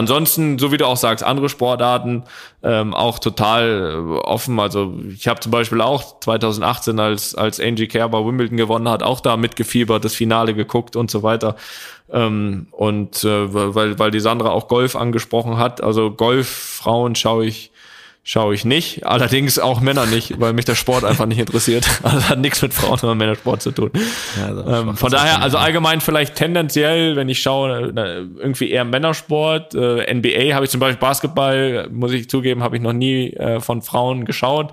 [0.00, 2.22] Ansonsten, so wie du auch sagst, andere Sportarten
[2.62, 4.58] ähm, auch total äh, offen.
[4.58, 9.20] Also ich habe zum Beispiel auch 2018, als, als Angie Kerber Wimbledon gewonnen hat, auch
[9.20, 11.54] da mitgefiebert, das Finale geguckt und so weiter.
[12.10, 17.44] Ähm, und äh, weil, weil die Sandra auch Golf angesprochen hat, also Golf, Frauen schaue
[17.44, 17.70] ich
[18.22, 19.06] schaue ich nicht.
[19.06, 21.86] Allerdings auch Männer nicht, weil mich der Sport einfach nicht interessiert.
[22.02, 23.90] Also hat nichts mit Frauen oder Männersport zu tun.
[24.38, 27.92] Ja, ähm, von daher, also allgemein vielleicht tendenziell, wenn ich schaue,
[28.38, 29.74] irgendwie eher Männersport.
[29.74, 33.60] Äh, NBA habe ich zum Beispiel Basketball, muss ich zugeben, habe ich noch nie äh,
[33.60, 34.72] von Frauen geschaut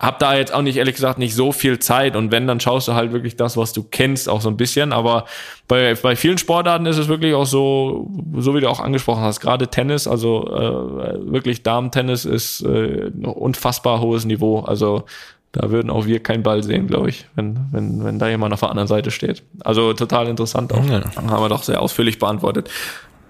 [0.00, 2.16] hab da jetzt auch nicht, ehrlich gesagt, nicht so viel Zeit.
[2.16, 4.92] Und wenn, dann schaust du halt wirklich das, was du kennst, auch so ein bisschen.
[4.92, 5.26] Aber
[5.68, 9.38] bei, bei vielen Sportarten ist es wirklich auch so, so wie du auch angesprochen hast,
[9.40, 14.60] gerade Tennis, also äh, wirklich Damen-Tennis ist äh, ein unfassbar hohes Niveau.
[14.60, 15.04] Also
[15.52, 18.60] Da würden auch wir keinen Ball sehen, glaube ich, wenn, wenn, wenn da jemand auf
[18.60, 19.42] der anderen Seite steht.
[19.64, 20.84] Also total interessant auch.
[20.88, 21.02] Ja.
[21.16, 22.70] Haben wir doch sehr ausführlich beantwortet.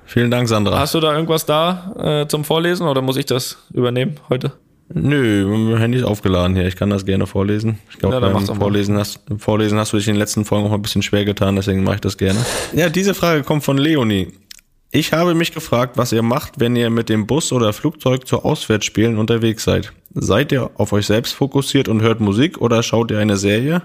[0.05, 0.79] Vielen Dank, Sandra.
[0.79, 4.53] Hast du da irgendwas da äh, zum Vorlesen oder muss ich das übernehmen heute?
[4.93, 6.67] Nö, mein Handy ist aufgeladen hier.
[6.67, 7.79] Ich kann das gerne vorlesen.
[7.91, 8.55] Ich glaube, Ja, beim mal.
[8.55, 11.55] Vorlesen hast, Vorlesen hast du dich in den letzten Folgen auch ein bisschen schwer getan,
[11.57, 12.45] deswegen mache ich das gerne.
[12.75, 14.29] Ja, diese Frage kommt von Leonie.
[14.91, 18.43] Ich habe mich gefragt, was ihr macht, wenn ihr mit dem Bus oder Flugzeug zu
[18.45, 19.93] Auswärtsspielen unterwegs seid.
[20.13, 23.83] Seid ihr auf euch selbst fokussiert und hört Musik oder schaut ihr eine Serie?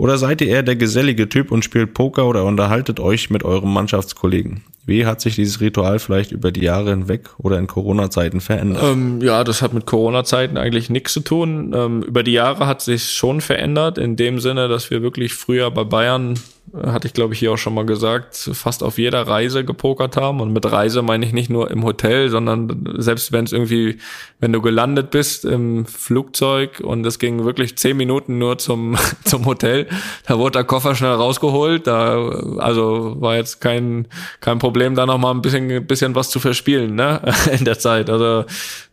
[0.00, 3.70] Oder seid ihr eher der gesellige Typ und spielt Poker oder unterhaltet euch mit eurem
[3.70, 4.62] Mannschaftskollegen?
[4.86, 8.82] Wie hat sich dieses Ritual vielleicht über die Jahre hinweg oder in Corona-Zeiten verändert?
[8.82, 11.74] Ähm, ja, das hat mit Corona-Zeiten eigentlich nichts zu tun.
[11.76, 15.70] Ähm, über die Jahre hat sich schon verändert, in dem Sinne, dass wir wirklich früher
[15.70, 16.40] bei Bayern,
[16.74, 20.40] hatte ich glaube ich hier auch schon mal gesagt, fast auf jeder Reise gepokert haben.
[20.40, 23.98] Und mit Reise meine ich nicht nur im Hotel, sondern selbst wenn es irgendwie,
[24.38, 29.46] wenn du gelandet bist im Flugzeug und es ging wirklich zehn Minuten nur zum, zum
[29.46, 29.88] Hotel,
[30.26, 31.86] da wurde der Koffer schnell rausgeholt.
[31.86, 34.06] Da, also war jetzt kein,
[34.40, 37.20] kein Problem, da noch mal ein bisschen, bisschen was zu verspielen, ne,
[37.58, 38.10] in der Zeit.
[38.10, 38.44] Also,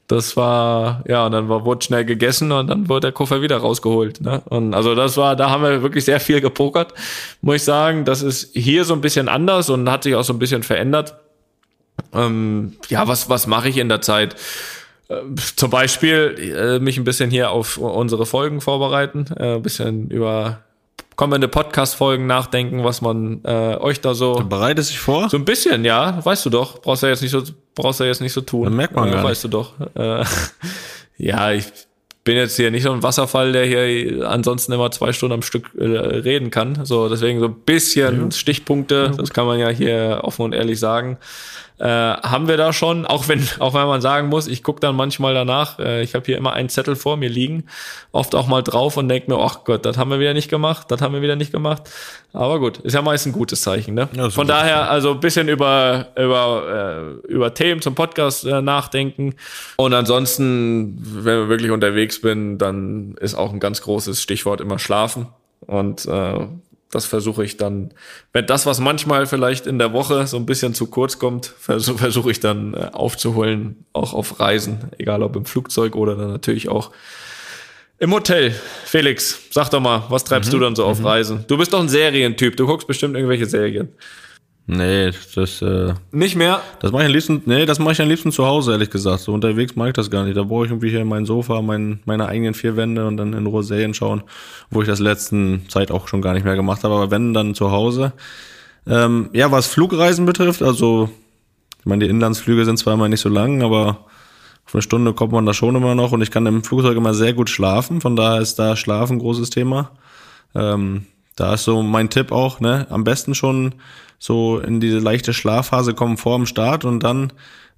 [0.08, 3.58] das war, ja, und dann war, wurde schnell gegessen und dann wurde der Koffer wieder
[3.58, 4.22] rausgeholt.
[4.22, 4.42] Ne?
[4.46, 6.94] Und also das war, da haben wir wirklich sehr viel gepokert,
[7.42, 8.06] muss ich sagen.
[8.06, 11.16] Das ist hier so ein bisschen anders und hat sich auch so ein bisschen verändert.
[12.14, 14.36] Ähm, ja, was, was mache ich in der Zeit?
[15.10, 15.16] Äh,
[15.58, 20.64] Zum Beispiel äh, mich ein bisschen hier auf unsere Folgen vorbereiten, äh, ein bisschen über
[21.18, 24.36] kommende Podcast-Folgen nachdenken, was man äh, euch da so.
[24.36, 25.30] Bereitet sich vor?
[25.30, 26.80] So ein bisschen, ja, weißt du doch.
[26.80, 27.44] Brauchst du jetzt nicht so,
[27.76, 28.66] brauchst du jetzt nicht so tun.
[28.66, 29.74] Das merkt man äh, gar Weißt du doch.
[29.96, 30.24] Äh,
[31.18, 31.66] ja, ich
[32.28, 35.72] bin jetzt hier nicht so ein Wasserfall, der hier ansonsten immer zwei Stunden am Stück
[35.78, 36.84] äh, reden kann.
[36.84, 41.18] So, deswegen so ein bisschen Stichpunkte, das kann man ja hier offen und ehrlich sagen.
[41.80, 44.96] Äh, haben wir da schon, auch wenn, auch wenn man sagen muss, ich gucke dann
[44.96, 47.66] manchmal danach, äh, ich habe hier immer einen Zettel vor mir liegen,
[48.12, 50.88] oft auch mal drauf und denke mir, ach Gott, das haben wir wieder nicht gemacht,
[50.90, 51.84] das haben wir wieder nicht gemacht.
[52.34, 53.94] Aber gut, ist ja meist ein gutes Zeichen.
[53.94, 54.10] Ne?
[54.14, 59.36] Ja, Von daher also ein bisschen über, über, äh, über Themen zum Podcast äh, nachdenken.
[59.76, 64.80] Und ansonsten, wenn ich wirklich unterwegs bin, dann ist auch ein ganz großes Stichwort immer
[64.80, 65.28] Schlafen.
[65.62, 66.48] Und äh,
[66.92, 67.94] das versuche ich dann,
[68.32, 71.98] wenn das, was manchmal vielleicht in der Woche so ein bisschen zu kurz kommt, versuche
[71.98, 76.70] versuche ich dann äh, aufzuholen, auch auf Reisen, egal ob im Flugzeug oder dann natürlich
[76.70, 76.92] auch
[78.00, 78.54] im Hotel.
[78.86, 81.46] Felix, sag doch mal, was treibst du dann so auf Reisen?
[81.48, 83.90] Du bist doch ein Serientyp, du guckst bestimmt irgendwelche Serien.
[84.70, 86.62] Nee, das, äh, Nicht mehr?
[86.82, 89.22] das mache ich am liebsten, nee, das mache ich am liebsten zu Hause, ehrlich gesagt.
[89.22, 90.36] So unterwegs mache ich das gar nicht.
[90.36, 93.46] Da brauche ich irgendwie hier mein Sofa, mein, meine eigenen vier Wände und dann in
[93.46, 94.24] Ruhe Serien schauen,
[94.70, 96.96] wo ich das letzten Zeit auch schon gar nicht mehr gemacht habe.
[96.96, 98.12] Aber wenn, dann zu Hause.
[98.86, 101.10] Ähm, ja, was Flugreisen betrifft, also,
[101.80, 104.06] ich meine, die Inlandsflüge sind zwar immer nicht so lang, aber
[104.66, 107.14] auf eine Stunde kommt man da schon immer noch und ich kann im Flugzeug immer
[107.14, 108.02] sehr gut schlafen.
[108.02, 109.92] Von daher ist da Schlafen ein großes Thema.
[110.54, 111.06] Ähm,
[111.38, 113.76] da ist so mein Tipp auch, ne, am besten schon
[114.20, 117.32] so in diese leichte Schlafphase kommen vor dem Start und dann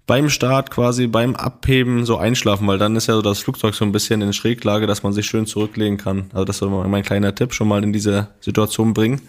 [0.07, 3.86] beim Start quasi beim Abheben so einschlafen, weil dann ist ja so das Flugzeug so
[3.86, 6.32] ein bisschen in Schräglage, dass man sich schön zurücklegen kann.
[6.34, 9.22] Also das ist so mein kleiner Tipp, schon mal in diese Situation bringen,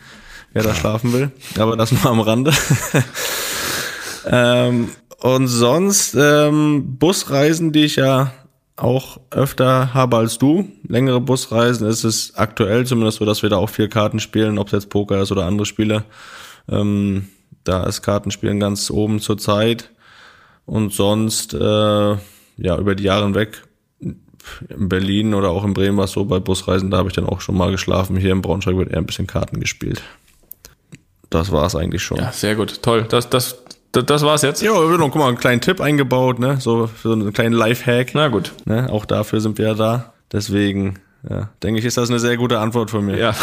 [0.55, 1.33] wer da schlafen will.
[1.59, 2.53] Aber das nur am Rande.
[4.26, 8.33] ähm, und sonst ähm, Busreisen, die ich ja
[8.83, 10.68] auch öfter habe als du.
[10.87, 14.68] Längere Busreisen ist es aktuell zumindest so, dass wir da auch viel Karten spielen, ob
[14.68, 16.05] es jetzt Poker ist oder andere Spiele.
[16.68, 17.28] Ähm,
[17.64, 19.91] da ist Kartenspielen ganz oben zur Zeit.
[20.66, 23.62] Und sonst, äh, ja, über die Jahre hinweg,
[24.68, 27.26] in Berlin oder auch in Bremen war es so, bei Busreisen, da habe ich dann
[27.26, 28.16] auch schon mal geschlafen.
[28.16, 30.03] Hier in Braunschweig wird eher ein bisschen Karten gespielt.
[31.28, 32.18] Das war es eigentlich schon.
[32.18, 33.07] Ja, sehr gut, toll.
[33.09, 33.62] Das, das,
[33.93, 34.62] das, das war's jetzt.
[34.62, 36.59] Ja, wir noch, guck mal, einen kleinen Tipp eingebaut, ne?
[36.61, 38.14] So für so einen kleinen Lifehack.
[38.14, 38.53] Na gut.
[38.64, 38.88] Ne?
[38.91, 40.12] Auch dafür sind wir ja da.
[40.32, 43.16] Deswegen, ja, denke ich, ist das eine sehr gute Antwort von mir.
[43.16, 43.34] Ja.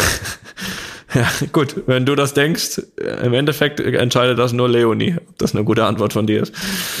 [1.14, 2.82] Ja, gut, wenn du das denkst,
[3.22, 6.52] im Endeffekt entscheidet das nur Leonie, ob das eine gute Antwort von dir ist.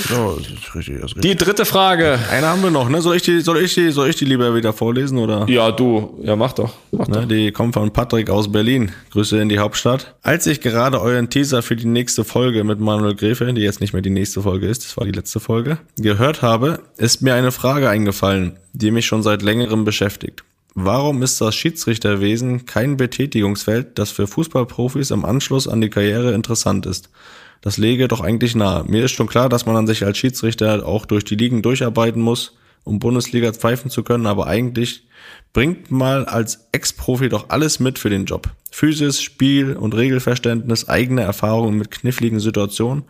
[0.08, 1.20] Ja, das ist richtig, das ist richtig.
[1.22, 2.18] Die dritte Frage.
[2.30, 3.02] Eine haben wir noch, ne?
[3.02, 5.46] Soll ich die, soll ich die, soll ich die lieber wieder vorlesen oder?
[5.48, 6.72] Ja, du, ja, mach doch.
[6.90, 7.20] Mach doch.
[7.20, 8.92] Ne, die kommt von Patrick aus Berlin.
[9.10, 10.14] Grüße in die Hauptstadt.
[10.22, 13.92] Als ich gerade euren Teaser für die nächste Folge mit Manuel Gräfe, die jetzt nicht
[13.92, 17.52] mehr die nächste Folge ist, das war die letzte Folge, gehört habe, ist mir eine
[17.52, 20.44] Frage eingefallen, die mich schon seit längerem beschäftigt.
[20.80, 26.86] Warum ist das Schiedsrichterwesen kein Betätigungsfeld, das für Fußballprofis im Anschluss an die Karriere interessant
[26.86, 27.10] ist?
[27.62, 28.84] Das lege doch eigentlich nahe.
[28.84, 32.22] Mir ist schon klar, dass man an sich als Schiedsrichter auch durch die Ligen durcharbeiten
[32.22, 35.08] muss, um Bundesliga pfeifen zu können, aber eigentlich
[35.52, 38.48] bringt mal als Ex-Profi doch alles mit für den Job.
[38.70, 43.02] Physis, Spiel und Regelverständnis, eigene Erfahrungen mit kniffligen Situationen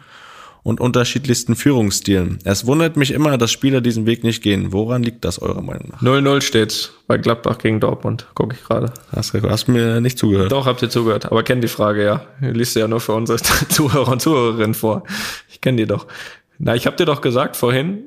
[0.63, 2.39] und unterschiedlichsten Führungsstilen.
[2.45, 4.73] Es wundert mich immer, dass Spieler diesen Weg nicht gehen.
[4.73, 6.03] Woran liegt das eurer Meinung nach?
[6.03, 8.93] 0-0 steht's bei Gladbach gegen Dortmund, gucke ich gerade.
[9.15, 10.53] Hast, hast mir nicht zugehört.
[10.53, 12.23] Doch, habt ihr zugehört, aber kennt die Frage ja.
[12.43, 13.39] Ihr liest sie ja nur für unsere
[13.69, 15.05] Zuhörer und Zuhörerinnen vor.
[15.51, 16.07] Ich kenne die doch.
[16.59, 18.05] Na, ich habe dir doch gesagt vorhin,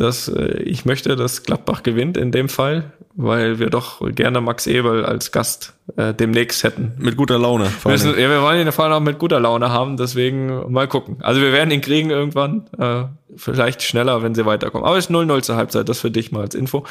[0.00, 4.66] dass äh, ich möchte, dass Gladbach gewinnt in dem Fall, weil wir doch gerne Max
[4.66, 6.92] Ebel als Gast äh, demnächst hätten.
[6.98, 7.70] Mit guter Laune.
[7.82, 10.86] Wir, müssen, ja, wir wollen ihn vor allem auch mit guter Laune haben, deswegen mal
[10.86, 11.18] gucken.
[11.20, 13.04] Also wir werden ihn kriegen irgendwann, äh,
[13.36, 14.86] vielleicht schneller, wenn sie weiterkommen.
[14.86, 16.84] Aber es ist 0-0 zur Halbzeit, das für dich mal als Info.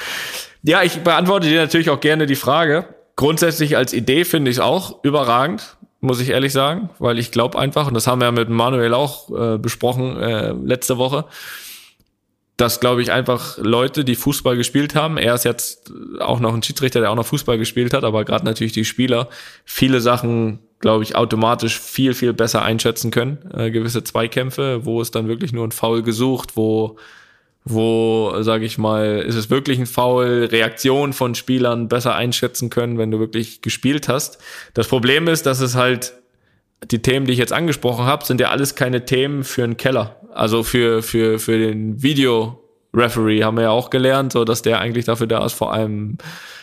[0.64, 2.86] Ja, ich beantworte dir natürlich auch gerne die Frage.
[3.16, 7.58] Grundsätzlich als Idee finde ich es auch überragend, muss ich ehrlich sagen, weil ich glaube
[7.58, 11.26] einfach, und das haben wir ja mit Manuel auch äh, besprochen äh, letzte Woche,
[12.58, 16.64] dass, glaube ich, einfach Leute, die Fußball gespielt haben, er ist jetzt auch noch ein
[16.64, 19.30] Schiedsrichter, der auch noch Fußball gespielt hat, aber gerade natürlich die Spieler,
[19.64, 23.38] viele Sachen, glaube ich, automatisch viel, viel besser einschätzen können.
[23.55, 26.97] Äh, gewisse Zweikämpfe, wo es dann wirklich nur ein Foul gesucht, wo,
[27.64, 32.97] wo, sage ich mal, ist es wirklich ein Foul, Reaktion von Spielern besser einschätzen können,
[32.97, 34.39] wenn du wirklich gespielt hast.
[34.74, 36.14] Das Problem ist, dass es halt
[36.91, 40.16] die Themen, die ich jetzt angesprochen habe, sind ja alles keine Themen für einen Keller.
[40.34, 45.05] Also für, für, für den Video-Referee haben wir ja auch gelernt, so dass der eigentlich
[45.05, 46.17] dafür da ist, vor allem,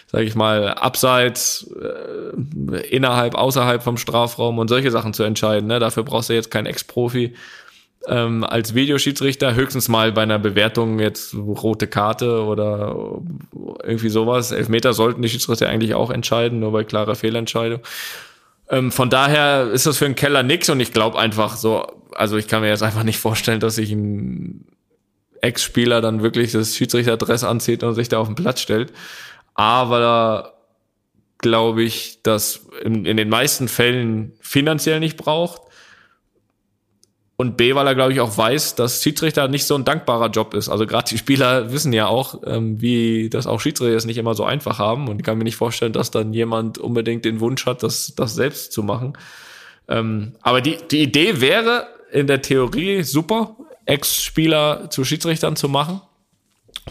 [0.06, 5.68] sage ich mal, abseits, äh, innerhalb, außerhalb vom Strafraum und solche Sachen zu entscheiden.
[5.68, 5.80] Ne?
[5.80, 7.34] Dafür brauchst du jetzt keinen Ex-Profi
[8.06, 13.20] ähm, als Videoschiedsrichter, höchstens mal bei einer Bewertung jetzt rote Karte oder
[13.82, 14.52] irgendwie sowas.
[14.52, 17.80] Elfmeter sollten die Schiedsrichter eigentlich auch entscheiden, nur bei klarer Fehlentscheidung.
[18.70, 22.36] Ähm, von daher ist das für einen Keller nix und ich glaube einfach so, also
[22.36, 24.66] ich kann mir jetzt einfach nicht vorstellen, dass sich ein
[25.40, 28.92] Ex-Spieler dann wirklich das Schiedsrichterdress anzieht und sich da auf den Platz stellt.
[29.54, 30.54] Aber
[31.38, 35.60] glaube ich, dass in, in den meisten Fällen finanziell nicht braucht
[37.36, 40.54] und B, weil er, glaube ich, auch weiß, dass Schiedsrichter nicht so ein dankbarer Job
[40.54, 40.68] ist.
[40.68, 44.34] Also gerade die Spieler wissen ja auch, ähm, wie das auch Schiedsrichter es nicht immer
[44.34, 45.08] so einfach haben.
[45.08, 48.34] Und ich kann mir nicht vorstellen, dass dann jemand unbedingt den Wunsch hat, das, das
[48.34, 49.18] selbst zu machen.
[49.88, 53.56] Ähm, aber die, die Idee wäre in der Theorie super,
[53.86, 56.00] Ex-Spieler zu Schiedsrichtern zu machen.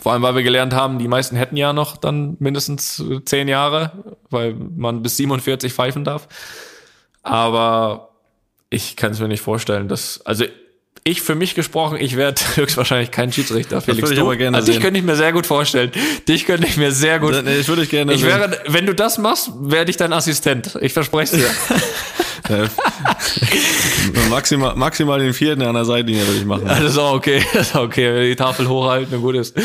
[0.02, 3.92] Vor allem, weil wir gelernt haben, die meisten hätten ja noch dann mindestens zehn Jahre,
[4.30, 6.28] weil man bis 47 pfeifen darf.
[7.22, 8.13] Aber
[8.74, 10.46] ich kann es mir nicht vorstellen, dass, also
[11.06, 14.02] ich für mich gesprochen, ich werde höchstwahrscheinlich kein Schiedsrichter, Felix.
[14.02, 15.92] Das ich aber gerne also dich könnte ich mir sehr gut vorstellen.
[16.28, 17.34] Dich könnte ich mir sehr gut.
[17.44, 18.14] Nee, ich würde ich gerne.
[18.14, 20.78] Ich wäre, wenn du das machst, werde ich dein Assistent.
[20.82, 21.50] Ich verspreche dir.
[24.30, 26.68] maximal, maximal den vierten an der Seitlinie würde ich machen.
[26.68, 27.42] Ja, das ist auch okay.
[27.54, 29.56] Das ist auch okay, wenn die Tafel hochhalten und gut ist.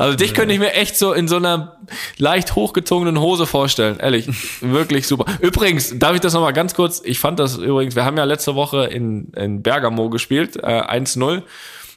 [0.00, 1.76] Also dich könnte ich mir echt so in so einer
[2.16, 3.98] leicht hochgezogenen Hose vorstellen.
[4.00, 4.28] Ehrlich.
[4.62, 5.26] Wirklich super.
[5.40, 7.02] Übrigens, darf ich das nochmal ganz kurz?
[7.04, 11.42] Ich fand das übrigens, wir haben ja letzte Woche in, in Bergamo gespielt, äh, 1-0.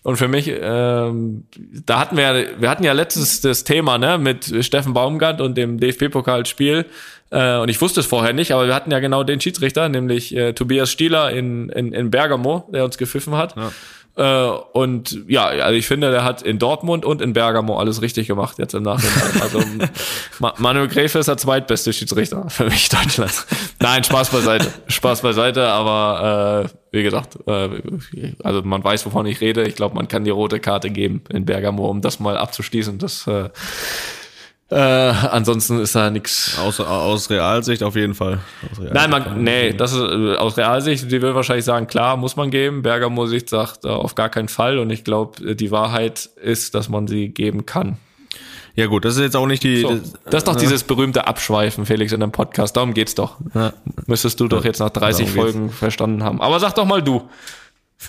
[0.04, 1.46] Und für mich, ähm,
[1.86, 5.80] da hatten wir, wir hatten ja letztes das Thema ne, mit Steffen Baumgart und dem
[5.80, 6.86] DFB-Pokalspiel.
[7.30, 10.36] Äh, und ich wusste es vorher nicht, aber wir hatten ja genau den Schiedsrichter, nämlich
[10.36, 13.56] äh, Tobias Stieler in, in, in Bergamo, der uns gepfiffen hat.
[13.56, 13.72] Ja.
[14.16, 18.28] Äh, und ja, also ich finde, der hat in Dortmund und in Bergamo alles richtig
[18.28, 19.42] gemacht jetzt im Nachhinein.
[19.42, 19.64] Also
[20.58, 23.48] Manuel Gräfe ist der zweitbeste Schiedsrichter für mich Deutschlands.
[23.80, 24.72] Nein, Spaß beiseite.
[24.88, 27.70] Spaß beiseite, aber äh, wie gesagt, äh,
[28.44, 29.64] also man weiß, wovon ich rede.
[29.64, 33.00] Ich glaube, man kann die rote Karte geben in Bergamo, um das mal abzuschließen.
[33.00, 33.50] Das äh,
[34.74, 36.58] äh, ansonsten ist da nichts.
[36.58, 38.40] Aus, aus Realsicht auf jeden Fall.
[38.80, 42.36] Realsicht Nein, man, nee, das ist äh, aus Realsicht, die will wahrscheinlich sagen, klar, muss
[42.36, 42.82] man geben.
[42.82, 44.80] Bergamo Sicht sagt äh, auf gar keinen Fall.
[44.80, 47.98] Und ich glaube, äh, die Wahrheit ist, dass man sie geben kann.
[48.76, 49.82] Ja gut, das ist jetzt auch nicht die.
[49.82, 52.76] So, das ist doch dieses berühmte Abschweifen, Felix, in dem Podcast.
[52.76, 53.38] Darum geht's doch.
[53.54, 53.74] Ja.
[54.08, 55.78] Müsstest du doch jetzt nach 30 Folgen geht's.
[55.78, 56.42] verstanden haben.
[56.42, 57.30] Aber sag doch mal du.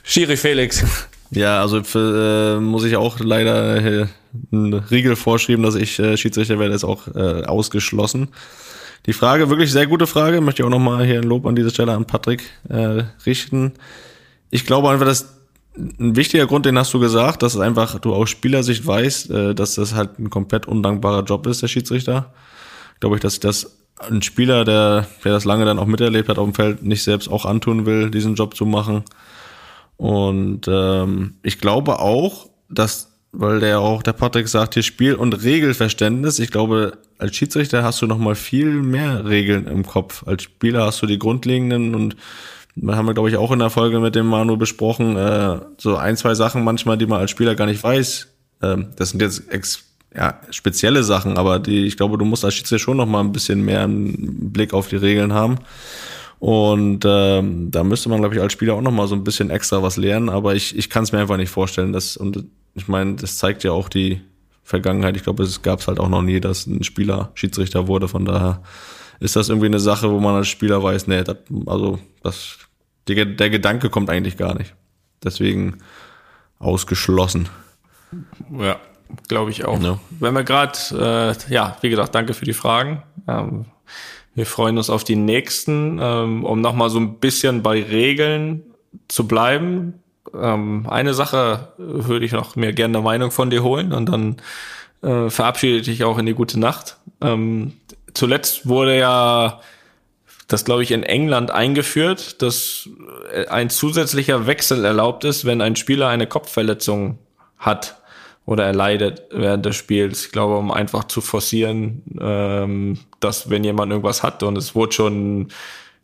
[0.03, 0.83] Schiri Felix.
[1.31, 4.07] Ja, also für, äh, muss ich auch leider äh,
[4.53, 8.29] einen Riegel vorschreiben, dass ich äh, Schiedsrichter werde, ist auch äh, ausgeschlossen.
[9.07, 11.71] Die Frage, wirklich sehr gute Frage, möchte ich auch nochmal hier ein Lob an dieser
[11.71, 13.73] Stelle an Patrick äh, richten.
[14.51, 15.35] Ich glaube einfach, dass
[15.77, 19.55] ein wichtiger Grund, den hast du gesagt, dass es einfach du aus Spielersicht weißt, äh,
[19.55, 22.33] dass das halt ein komplett undankbarer Job ist, der Schiedsrichter.
[23.01, 26.47] Glaube ich, dass das ein Spieler, der, der das lange dann auch miterlebt hat auf
[26.49, 29.05] dem Feld, nicht selbst auch antun will, diesen Job zu machen.
[29.97, 35.43] Und ähm, ich glaube auch, dass, weil der auch der Patrick sagt, hier Spiel- und
[35.43, 40.27] Regelverständnis, ich glaube, als Schiedsrichter hast du noch mal viel mehr Regeln im Kopf.
[40.27, 42.17] Als Spieler hast du die grundlegenden und
[42.77, 45.97] wir haben wir, glaube ich, auch in der Folge mit dem Manu besprochen, äh, so
[45.97, 48.29] ein, zwei Sachen manchmal, die man als Spieler gar nicht weiß.
[48.63, 52.55] Ähm, das sind jetzt ex ja, spezielle Sachen, aber die, ich glaube, du musst als
[52.55, 55.59] Schiedsrichter schon noch mal ein bisschen mehr einen Blick auf die Regeln haben.
[56.39, 59.83] Und ähm, da müsste man, glaube ich, als Spieler auch nochmal so ein bisschen extra
[59.83, 61.93] was lernen, aber ich, ich kann es mir einfach nicht vorstellen.
[61.93, 62.45] Dass, und
[62.75, 64.21] ich meine, das zeigt ja auch die
[64.63, 65.17] Vergangenheit.
[65.17, 68.09] Ich glaube, es gab es halt auch noch nie, dass ein Spieler Schiedsrichter wurde.
[68.09, 68.63] Von daher
[69.21, 72.59] ist das irgendwie eine Sache, wo man als Spieler weiß, nee, das, also das,
[73.09, 74.75] der, der Gedanke kommt eigentlich gar nicht.
[75.23, 75.79] Deswegen
[76.59, 77.49] ausgeschlossen.
[78.59, 78.79] Ja,
[79.29, 79.81] glaube ich auch.
[79.83, 79.99] Ja.
[80.11, 80.79] Wenn wir gerade,
[81.49, 83.03] äh, ja, wie gesagt, danke für die Fragen.
[83.29, 83.67] Ähm,
[84.35, 88.63] wir freuen uns auf die nächsten, ähm, um nochmal so ein bisschen bei Regeln
[89.09, 90.03] zu bleiben.
[90.33, 94.37] Ähm, eine Sache würde ich noch mir gerne eine Meinung von dir holen und dann
[95.03, 96.97] äh, verabschiede dich auch in die gute Nacht.
[97.21, 97.75] Ähm,
[98.15, 99.61] zuletzt wurde ja
[100.49, 102.89] das, glaube ich, in England eingeführt, dass
[103.49, 107.19] ein zusätzlicher Wechsel erlaubt ist, wenn ein Spieler eine Kopfverletzung
[107.59, 107.97] hat
[108.47, 110.27] oder erleidet während des Spiels.
[110.27, 114.93] Ich glaube, um einfach zu forcieren, ähm, dass wenn jemand irgendwas hat und es wurde
[114.93, 115.49] schon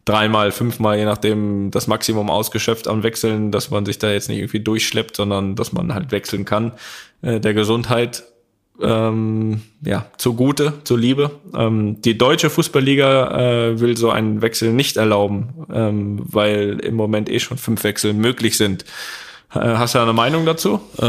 [0.04, 4.38] dreimal, fünfmal, je nachdem, das Maximum ausgeschöpft am Wechseln, dass man sich da jetzt nicht
[4.38, 6.72] irgendwie durchschleppt, sondern dass man halt wechseln kann,
[7.22, 8.24] äh, der Gesundheit
[8.82, 11.30] ähm, ja, zugute, zur Liebe.
[11.54, 17.28] Ähm, die deutsche Fußballliga äh, will so einen Wechsel nicht erlauben, ähm, weil im Moment
[17.28, 18.84] eh schon fünf Wechsel möglich sind.
[19.54, 20.80] Äh, hast du eine Meinung dazu?
[20.98, 21.06] Äh,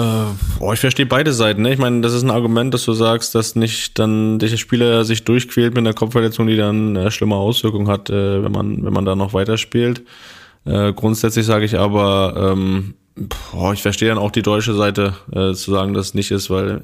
[0.60, 1.62] boah, ich verstehe beide Seiten.
[1.62, 1.74] Ne?
[1.74, 5.24] Ich meine, das ist ein Argument, dass du sagst, dass nicht dann der Spieler sich
[5.24, 9.06] durchquält mit einer Kopfverletzung, die dann äh, schlimme Auswirkungen hat, äh, wenn man wenn man
[9.06, 10.04] da noch weiterspielt.
[10.66, 12.96] Äh, grundsätzlich sage ich aber, ähm,
[13.52, 16.50] boah, ich verstehe dann auch die deutsche Seite äh, zu sagen, dass es nicht ist,
[16.50, 16.82] weil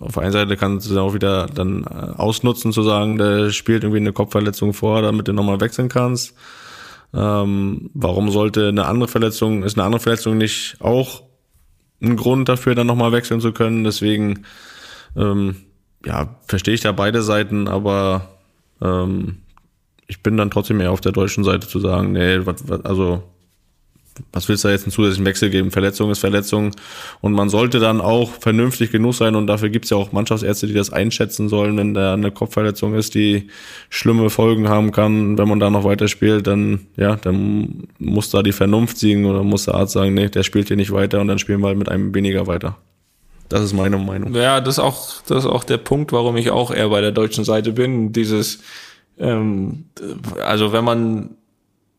[0.00, 3.18] äh, auf der einen Seite kannst du dann auch wieder dann äh, ausnutzen zu sagen,
[3.18, 6.34] der spielt irgendwie eine Kopfverletzung vor, damit du nochmal wechseln kannst.
[7.12, 11.22] Ähm, warum sollte eine andere Verletzung, ist eine andere Verletzung nicht auch
[12.02, 13.84] ein Grund dafür, dann nochmal wechseln zu können?
[13.84, 14.44] Deswegen,
[15.16, 15.56] ähm,
[16.04, 18.28] ja, verstehe ich da beide Seiten, aber
[18.80, 19.38] ähm,
[20.06, 23.22] ich bin dann trotzdem eher auf der deutschen Seite zu sagen, nee, was, was, also
[24.32, 25.70] was willst du da jetzt einen zusätzlichen Wechsel geben?
[25.70, 26.72] Verletzung ist Verletzung.
[27.20, 29.34] Und man sollte dann auch vernünftig genug sein.
[29.34, 32.94] Und dafür gibt es ja auch Mannschaftsärzte, die das einschätzen sollen, wenn da eine Kopfverletzung
[32.94, 33.48] ist, die
[33.88, 35.38] schlimme Folgen haben kann.
[35.38, 39.64] Wenn man da noch weiterspielt, dann, ja, dann muss da die Vernunft siegen oder muss
[39.64, 41.88] der Arzt sagen, nee, der spielt hier nicht weiter und dann spielen wir halt mit
[41.88, 42.76] einem weniger weiter.
[43.48, 44.32] Das ist meine Meinung.
[44.34, 47.10] Ja, das ist auch, das ist auch der Punkt, warum ich auch eher bei der
[47.10, 48.12] deutschen Seite bin.
[48.12, 48.60] Dieses,
[49.18, 49.86] ähm,
[50.40, 51.30] also wenn man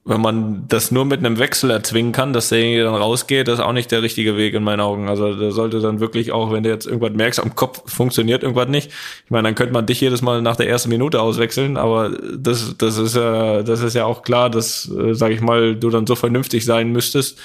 [0.03, 3.65] wenn man das nur mit einem Wechsel erzwingen kann, dass derjenige dann rausgeht, das ist
[3.65, 5.07] auch nicht der richtige Weg in meinen Augen.
[5.07, 8.67] Also da sollte dann wirklich auch, wenn du jetzt irgendwas merkst, am Kopf funktioniert irgendwas
[8.67, 8.89] nicht.
[9.25, 12.75] Ich meine, dann könnte man dich jedes Mal nach der ersten Minute auswechseln, aber das,
[12.79, 16.07] das ist ja, das ist ja auch klar, dass, äh, sag ich mal, du dann
[16.07, 17.39] so vernünftig sein müsstest,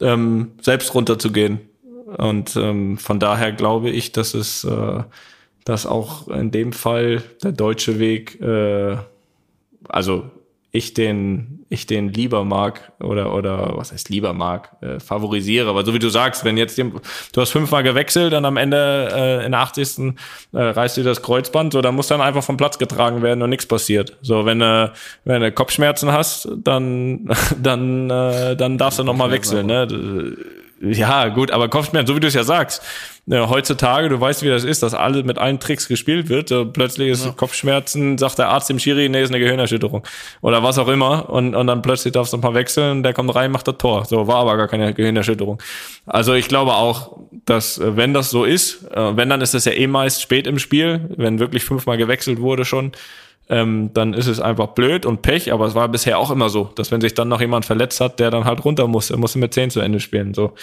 [0.00, 1.60] ähm, selbst runterzugehen.
[2.18, 5.02] Und ähm, von daher glaube ich, dass es, äh,
[5.64, 8.98] dass auch in dem Fall der deutsche Weg, äh,
[9.88, 10.30] also
[10.70, 15.68] ich den, ich den lieber mag oder, oder was heißt lieber mag, äh, favorisiere.
[15.68, 16.92] Aber so wie du sagst, wenn jetzt, du
[17.36, 20.14] hast fünfmal gewechselt, dann am Ende äh, in der 80.
[20.52, 23.50] Äh, reißt dir das Kreuzband, so, dann muss dann einfach vom Platz getragen werden und
[23.50, 24.16] nichts passiert.
[24.22, 24.92] So, wenn du,
[25.24, 27.28] wenn du Kopfschmerzen hast, dann,
[27.62, 29.86] dann, äh, dann darfst du nochmal wechseln, ne?
[30.84, 32.82] Ja, gut, aber Kopfschmerzen, so wie du es ja sagst,
[33.26, 36.50] ja, heutzutage, du weißt, wie das ist, dass alle mit allen Tricks gespielt wird.
[36.50, 37.32] So, plötzlich ist ja.
[37.32, 40.06] Kopfschmerzen, sagt der Arzt dem Schiri, nee, ist eine Gehirnerschütterung.
[40.42, 41.30] Oder was auch immer.
[41.30, 44.04] Und, und dann plötzlich darfst du mal wechseln, der kommt rein, macht das Tor.
[44.04, 45.58] So, war aber gar keine Gehirnerschütterung.
[46.04, 47.16] Also ich glaube auch,
[47.46, 50.46] dass äh, wenn das so ist, äh, wenn, dann ist das ja eh meist spät
[50.46, 52.92] im Spiel, wenn wirklich fünfmal gewechselt wurde schon,
[53.48, 56.70] ähm, dann ist es einfach blöd und Pech, aber es war bisher auch immer so,
[56.76, 59.38] dass wenn sich dann noch jemand verletzt hat, der dann halt runter muss, er musste
[59.38, 60.32] mit 10 zu Ende spielen.
[60.32, 60.54] So.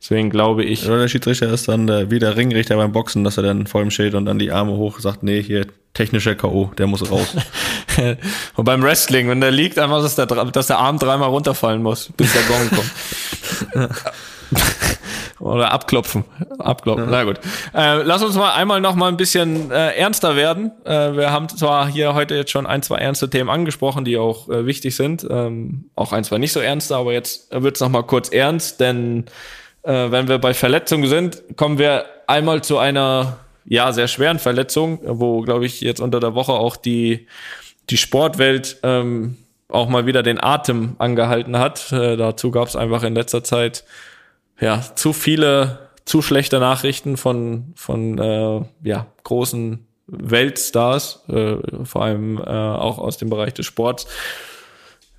[0.00, 0.86] Deswegen glaube ich.
[0.86, 3.82] Oder der Schiedsrichter ist dann äh, wie der Ringrichter beim Boxen, dass er dann vor
[3.82, 7.36] ihm steht und dann die Arme hoch sagt, nee, hier technischer K.O., der muss raus.
[8.56, 12.10] und beim Wrestling, wenn der liegt, einfach, dass der, dass der Arm dreimal runterfallen muss,
[12.16, 13.90] bis der Gong kommt.
[15.40, 16.24] Oder abklopfen.
[16.58, 17.06] Abklopfen.
[17.06, 17.10] Ja.
[17.10, 17.40] Na gut.
[17.74, 20.70] Äh, lass uns mal einmal noch mal ein bisschen äh, ernster werden.
[20.84, 24.48] Äh, wir haben zwar hier heute jetzt schon ein, zwei ernste Themen angesprochen, die auch
[24.50, 25.26] äh, wichtig sind.
[25.28, 29.24] Ähm, auch ein, zwei nicht so ernste, aber jetzt wird's noch mal kurz ernst, denn
[29.82, 35.00] äh, wenn wir bei Verletzungen sind, kommen wir einmal zu einer ja sehr schweren Verletzung,
[35.02, 37.26] wo glaube ich jetzt unter der Woche auch die
[37.88, 39.36] die Sportwelt ähm,
[39.68, 41.92] auch mal wieder den Atem angehalten hat.
[41.92, 43.84] Äh, dazu gab es einfach in letzter Zeit
[44.60, 52.38] ja, zu viele, zu schlechte Nachrichten von, von äh, ja, großen Weltstars, äh, vor allem
[52.38, 54.06] äh, auch aus dem Bereich des Sports.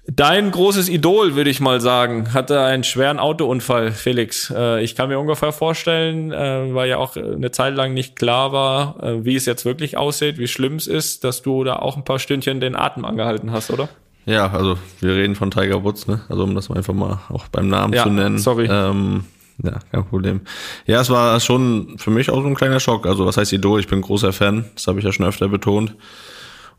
[0.07, 4.51] Dein großes Idol, würde ich mal sagen, hatte einen schweren Autounfall, Felix.
[4.55, 8.51] Äh, ich kann mir ungefähr vorstellen, äh, weil ja auch eine Zeit lang nicht klar
[8.51, 11.97] war, äh, wie es jetzt wirklich aussieht, wie schlimm es ist, dass du da auch
[11.97, 13.89] ein paar Stündchen den Atem angehalten hast, oder?
[14.25, 16.21] Ja, also wir reden von Tiger Woods, ne?
[16.29, 18.37] Also um das mal einfach mal auch beim Namen Ja, zu nennen.
[18.37, 18.67] sorry.
[18.69, 19.23] Ähm,
[19.63, 20.41] ja, kein Problem.
[20.85, 23.05] Ja, es war schon für mich auch so ein kleiner Schock.
[23.07, 23.79] Also was heißt Idol?
[23.79, 25.95] Ich bin großer Fan, das habe ich ja schon öfter betont.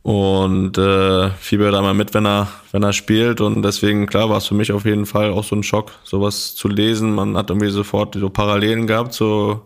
[0.03, 3.41] Und äh, fieber da mal mit, wenn er, wenn er spielt.
[3.41, 6.57] Und deswegen, klar, war es für mich auf jeden Fall auch so ein Schock, sowas
[6.57, 7.15] zu lesen.
[7.15, 9.63] Man hat irgendwie sofort so Parallelen gehabt, so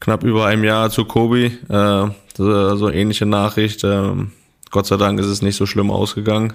[0.00, 1.52] knapp über einem Jahr zu Kobe.
[1.70, 3.82] Äh, so, so ähnliche Nachricht.
[3.82, 4.32] Ähm,
[4.70, 6.52] Gott sei Dank ist es nicht so schlimm ausgegangen.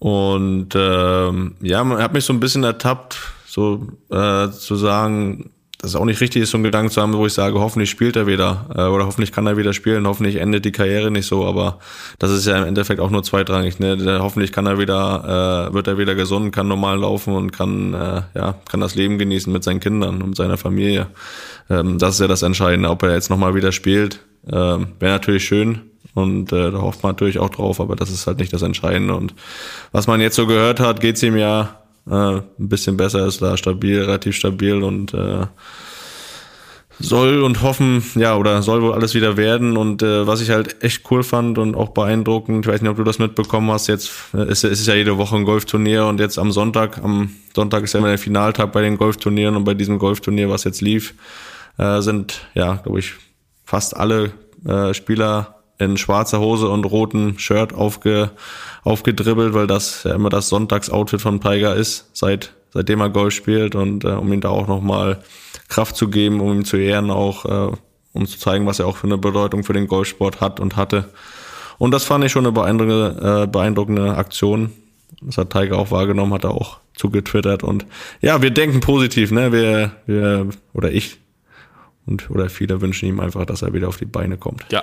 [0.00, 5.90] Und ähm, ja, man hat mich so ein bisschen ertappt, so äh, zu sagen, dass
[5.90, 8.16] es auch nicht richtig ist, so einen Gedanken zu haben, wo ich sage, hoffentlich spielt
[8.16, 11.44] er wieder äh, oder hoffentlich kann er wieder spielen, hoffentlich endet die Karriere nicht so,
[11.46, 11.78] aber
[12.18, 13.78] das ist ja im Endeffekt auch nur zweitrangig.
[13.78, 14.18] Ne?
[14.20, 18.22] Hoffentlich kann er wieder, äh, wird er wieder gesund, kann normal laufen und kann, äh,
[18.34, 21.08] ja, kann das Leben genießen mit seinen Kindern und seiner Familie.
[21.68, 24.20] Ähm, das ist ja das Entscheidende, ob er jetzt nochmal wieder spielt.
[24.46, 28.26] Äh, Wäre natürlich schön, und äh, da hofft man natürlich auch drauf, aber das ist
[28.26, 29.14] halt nicht das Entscheidende.
[29.14, 29.34] Und
[29.92, 33.56] was man jetzt so gehört hat, geht's ihm ja äh, ein bisschen besser, ist da
[33.56, 35.46] stabil, relativ stabil und äh,
[37.00, 39.76] soll und hoffen, ja, oder soll wohl alles wieder werden.
[39.76, 42.96] Und äh, was ich halt echt cool fand und auch beeindruckend, ich weiß nicht, ob
[42.96, 46.38] du das mitbekommen hast, jetzt äh, ist, ist ja jede Woche ein Golfturnier und jetzt
[46.38, 49.98] am Sonntag, am Sonntag ist ja immer der Finaltag bei den Golfturnieren und bei diesem
[49.98, 51.14] Golfturnier, was jetzt lief,
[51.78, 53.14] äh, sind, ja, glaube ich,
[53.64, 54.32] fast alle
[54.66, 58.30] äh, Spieler in schwarzer Hose und rotem Shirt aufge,
[58.84, 63.74] aufgedribbelt, weil das ja immer das Sonntagsoutfit von Tiger ist, seit, seitdem er Golf spielt
[63.74, 65.22] und äh, um ihm da auch nochmal
[65.68, 67.76] Kraft zu geben, um ihn zu ehren, auch äh,
[68.12, 71.08] um zu zeigen, was er auch für eine Bedeutung für den Golfsport hat und hatte.
[71.78, 74.72] Und das fand ich schon eine beeindruckende, äh, beeindruckende Aktion.
[75.22, 77.86] Das hat Tiger auch wahrgenommen, hat er auch zugetwittert und
[78.20, 79.52] ja, wir denken positiv, ne?
[79.52, 81.18] Wir, wir oder ich
[82.04, 84.66] und oder viele wünschen ihm einfach, dass er wieder auf die Beine kommt.
[84.70, 84.82] Ja,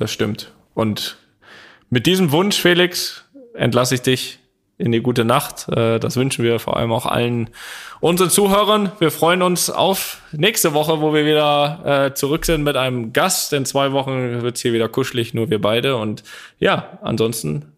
[0.00, 0.52] das stimmt.
[0.74, 1.18] Und
[1.90, 3.24] mit diesem Wunsch, Felix,
[3.54, 4.38] entlasse ich dich
[4.78, 5.68] in die gute Nacht.
[5.68, 7.50] Äh, Das wünschen wir vor allem auch allen
[8.00, 8.92] unseren Zuhörern.
[8.98, 13.52] Wir freuen uns auf nächste Woche, wo wir wieder äh, zurück sind mit einem Gast.
[13.52, 15.96] In zwei Wochen wird's hier wieder kuschelig, nur wir beide.
[15.96, 16.22] Und
[16.58, 17.72] ja, ansonsten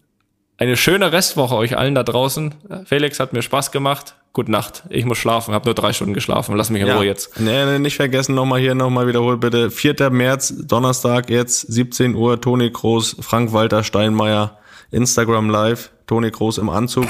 [0.58, 2.54] eine schöne Restwoche euch allen da draußen.
[2.84, 4.14] Felix hat mir Spaß gemacht.
[4.32, 4.84] Gute Nacht.
[4.88, 6.56] Ich muss schlafen, habe nur drei Stunden geschlafen.
[6.56, 7.38] Lass mich in Ruhe jetzt.
[7.38, 9.70] Nee, nee, nicht vergessen, nochmal hier nochmal wiederholt bitte.
[9.70, 10.08] 4.
[10.08, 14.58] März, Donnerstag jetzt, 17 Uhr, Toni Kroos, Frank-Walter Steinmeier,
[14.90, 17.06] Instagram Live, Toni Kroos im Anzug.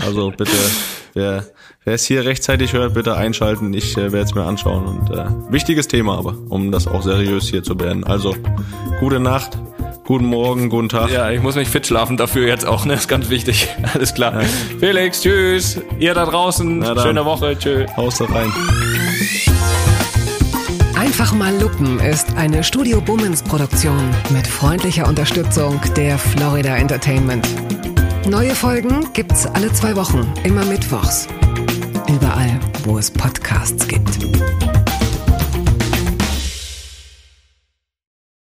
[0.00, 0.52] Also bitte,
[1.14, 1.46] wer,
[1.84, 3.72] wer es hier rechtzeitig hört, bitte einschalten.
[3.74, 4.86] Ich äh, werde es mir anschauen.
[4.86, 8.04] Und äh, wichtiges Thema aber, um das auch seriös hier zu beenden.
[8.04, 8.34] Also,
[9.00, 9.58] gute Nacht,
[10.04, 11.10] guten Morgen, guten Tag.
[11.10, 12.94] Ja, ich muss mich fit schlafen dafür jetzt auch, ne?
[12.94, 13.68] Ist ganz wichtig.
[13.94, 14.42] Alles klar.
[14.78, 15.80] Felix, tschüss.
[15.98, 17.90] Ihr da draußen, schöne Woche, tschüss.
[17.96, 18.52] Haust da rein.
[20.94, 27.46] Einfach mal lupen ist eine Studio Bummens Produktion mit freundlicher Unterstützung der Florida Entertainment.
[28.28, 31.28] Neue Folgen gibt's alle zwei Wochen, immer mittwochs.
[32.08, 34.18] Überall, wo es Podcasts gibt.